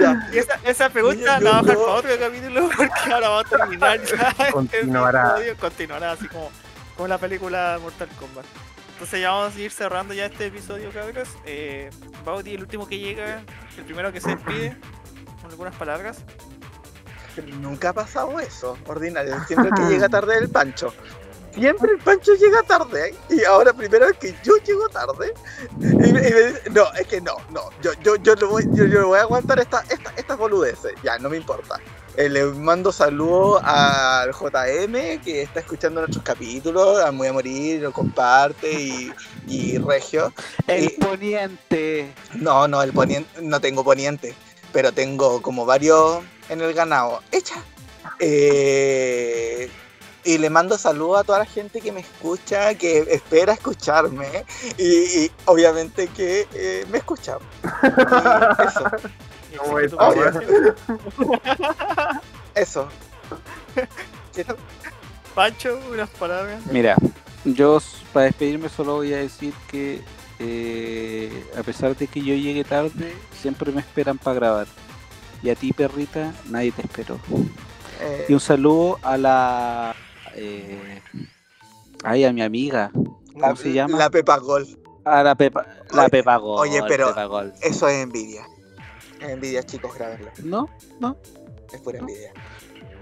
[0.00, 0.28] ya.
[0.32, 3.44] Y esa, esa pregunta la vamos a dejar para otro capítulo porque ahora va a
[3.44, 4.28] terminar ya.
[4.30, 5.30] este Continuará.
[5.36, 6.50] episodio, continuará así como,
[6.96, 8.46] como la película Mortal Kombat.
[8.94, 11.28] Entonces ya vamos a ir cerrando ya este episodio, cabros.
[11.44, 11.90] Eh,
[12.24, 13.42] Baudi, el último que llega,
[13.76, 14.76] el primero que se despide,
[15.40, 16.24] con algunas palabras.
[17.60, 19.42] Nunca ha pasado eso, ordinario.
[19.46, 20.94] Siempre que llega tarde el Pancho.
[21.54, 23.14] Siempre el Pancho llega tarde.
[23.28, 25.34] Y ahora primero es que yo llego tarde.
[25.80, 27.62] Y me- y me dice, no, es que no, no.
[27.82, 30.92] Yo, yo, yo, lo voy, yo, yo voy a aguantar esta, esta, estas boludeces.
[31.02, 31.78] Ya, no me importa.
[32.16, 37.80] Eh, le mando saludos al JM que está escuchando nuestros capítulos, a Muy a Morir,
[37.80, 39.12] lo comparte y,
[39.46, 40.32] y Regio.
[40.66, 42.12] El Y- poniente.
[42.34, 44.34] No, no, el poniente, no tengo poniente,
[44.74, 47.22] pero tengo como varios en el ganado.
[47.30, 47.54] Echa.
[48.18, 49.41] Eh,
[50.24, 54.44] y le mando saludos a toda la gente que me escucha, que espera escucharme
[54.78, 54.84] y,
[55.24, 57.38] y obviamente que eh, me escucha.
[57.72, 58.84] Y eso,
[59.58, 59.92] ¿Cómo es,
[62.54, 62.88] eso.
[64.34, 64.46] ¿Qué-
[65.34, 66.60] Pancho, unas palabras.
[66.70, 66.94] Mira,
[67.44, 67.80] yo
[68.12, 70.02] para despedirme solo voy a decir que
[70.38, 74.66] eh, a pesar de que yo llegue tarde, siempre me esperan para grabar.
[75.42, 77.18] Y a ti, perrita, nadie te esperó.
[78.00, 79.94] eh, Y un saludo a la...
[80.34, 81.00] Eh,
[82.04, 82.90] ay, a mi amiga.
[82.92, 83.98] ¿Cómo la, se llama?
[83.98, 84.66] La Pepa Gol.
[85.04, 87.52] A la Pepa, la Oye, Pepa Gol, oye, pero- Pepa Gol.
[87.60, 88.46] Eso es envidia.
[89.20, 90.30] Es envidia, chicos, grabenlo.
[90.44, 90.68] No,
[91.00, 91.16] no,
[91.72, 92.32] Es pura envidia.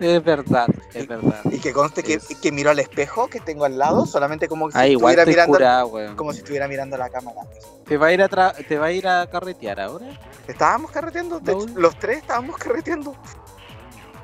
[0.01, 1.43] es verdad, es verdad.
[1.51, 4.71] Y que conste que, Es- que miro al espejo que tengo al lado, solamente como
[4.71, 6.17] si Ah, estuviera mirando.
[6.17, 7.43] como si estuviera mirando la cámara.
[7.85, 10.07] ¿Te va a ir a tra- te va a ir a carretear ahora?
[10.49, 11.41] Estábamos carreteando,
[11.77, 13.15] los tres estábamos carreteando.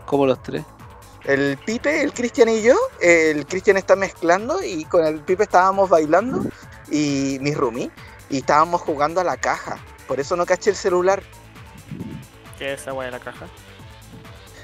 [0.07, 0.65] Como los tres.
[1.27, 5.91] El Pipe, el Cristian y yo, el Cristian está mezclando y con el Pipe estábamos
[5.91, 6.45] bailando
[6.89, 7.91] y mi roomie
[8.31, 9.77] y estábamos jugando a la caja.
[10.07, 11.25] Por eso no caché el celular.
[12.59, 13.49] ¿Qué es esa weá de la caja?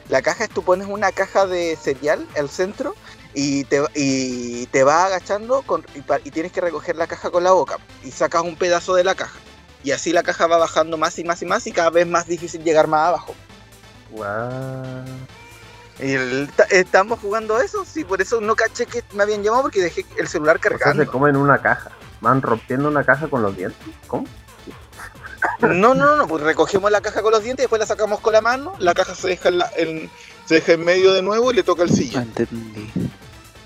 [0.09, 2.95] La caja es tú pones una caja de cereal al centro
[3.35, 7.43] y te, y te va agachando con, y, y tienes que recoger la caja con
[7.43, 9.41] la boca y sacas un pedazo de la caja.
[9.83, 12.29] Y así la caja va bajando más y más y más y cada vez más
[12.29, 13.35] difícil llegar más abajo.
[14.13, 15.05] Guau.
[16.01, 19.63] Y el- ta- estamos jugando eso, sí, por eso no caché que me habían llamado
[19.65, 21.03] porque dejé el celular O sea, cargando.
[21.05, 21.91] se comen una caja.
[22.21, 23.79] Van rompiendo una caja con los dientes.
[24.07, 24.27] ¿Cómo?
[25.61, 28.33] No, no, no, no, pues recogemos la caja con los dientes, después la sacamos con
[28.33, 30.11] la mano, la caja se deja en, la- en-
[30.47, 32.23] se deja en medio de nuevo y le toca el No sillón.
[32.23, 32.91] entendí.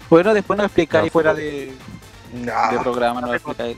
[0.08, 1.72] Bueno, después nos explicáis No, fuera pues, de,
[2.32, 2.72] No.
[2.72, 3.76] de programa, nos explicáis.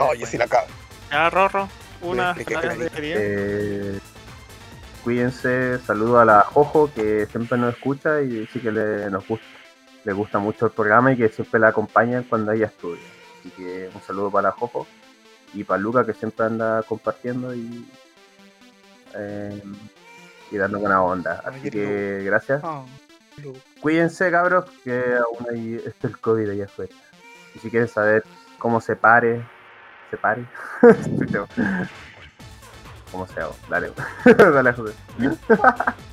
[0.00, 0.66] Oye, si la cago.
[1.10, 1.68] Ya, Rorro,
[2.02, 2.44] una de
[5.06, 9.46] cuídense, saludo a la Jojo que siempre nos escucha y dice que le, nos gusta,
[10.02, 13.04] le gusta mucho el programa y que siempre la acompañan cuando ella estudia.
[13.38, 14.84] Así que un saludo para la Jojo
[15.54, 17.88] y para Luca que siempre anda compartiendo y,
[19.14, 19.62] eh,
[20.50, 21.40] y dando buena onda.
[21.44, 22.60] Así que gracias.
[22.64, 22.84] Ah,
[23.80, 26.92] Cuídense cabros que aún hay está el COVID allá afuera.
[27.54, 28.24] Y si quieres saber
[28.58, 29.46] cómo se pare,
[30.10, 30.44] se pare.
[33.06, 33.12] Chucha.
[33.12, 33.56] ¿Cómo se hago?
[33.68, 33.92] Dale,
[34.24, 34.94] dale, José.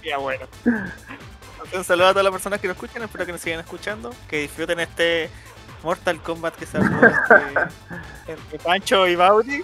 [0.03, 0.45] Ya bueno.
[0.65, 4.13] Entonces, un saludo a todas las personas que nos escuchan, espero que nos sigan escuchando,
[4.29, 5.29] que disfruten este
[5.81, 7.69] Mortal Kombat que se armó entre,
[8.27, 9.63] entre Pancho y Baudi.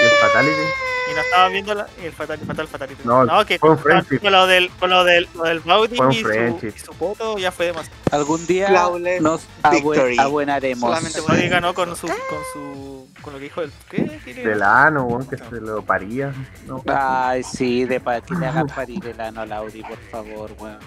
[0.00, 0.62] Y el Fatality.
[1.08, 3.02] Y nos estaban viendo la, y el Fatal, Fatal Fatality.
[3.04, 4.18] No, que fue un con, friendship.
[4.20, 6.92] con lo del, con lo del, lo del Baudi Fue un y su, y su
[6.94, 7.96] foto ya fue demasiado.
[8.10, 10.16] Algún día Flawless nos victory.
[10.16, 10.80] abue- abuenaremos.
[10.90, 12.16] Solamente por Baudi ganó con su, con
[12.52, 14.20] su, con lo que dijo el, ¿qué?
[14.24, 16.34] ¿Qué le- Del ano, weón, que se lo paría.
[16.66, 20.50] No, Ay, sí, de para que le hagan parir el ano al Audi, por favor,
[20.58, 20.78] weón.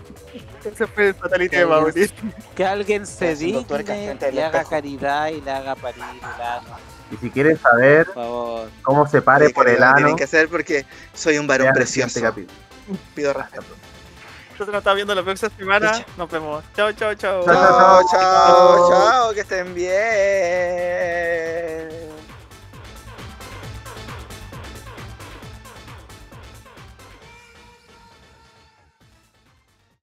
[0.65, 2.01] Ese fue el Fatality Que de Baudi.
[2.01, 3.65] alguien, que alguien se digne
[4.33, 6.77] y haga caridad y le haga parir el ano,
[7.11, 8.69] Y si quieren saber por favor.
[8.83, 11.79] cómo se pare Oye, por el ano, Tienen que hacer porque soy un varón siguiente
[11.79, 12.21] precioso.
[12.21, 12.59] capítulo.
[13.15, 13.65] Pido respeto.
[14.51, 16.05] Nosotros nos estamos viendo la próxima semana.
[16.17, 16.63] Nos vemos.
[16.75, 16.91] Chao.
[16.91, 18.03] Chao, Chao, chao.
[18.11, 19.89] chao, chao, que estén bien.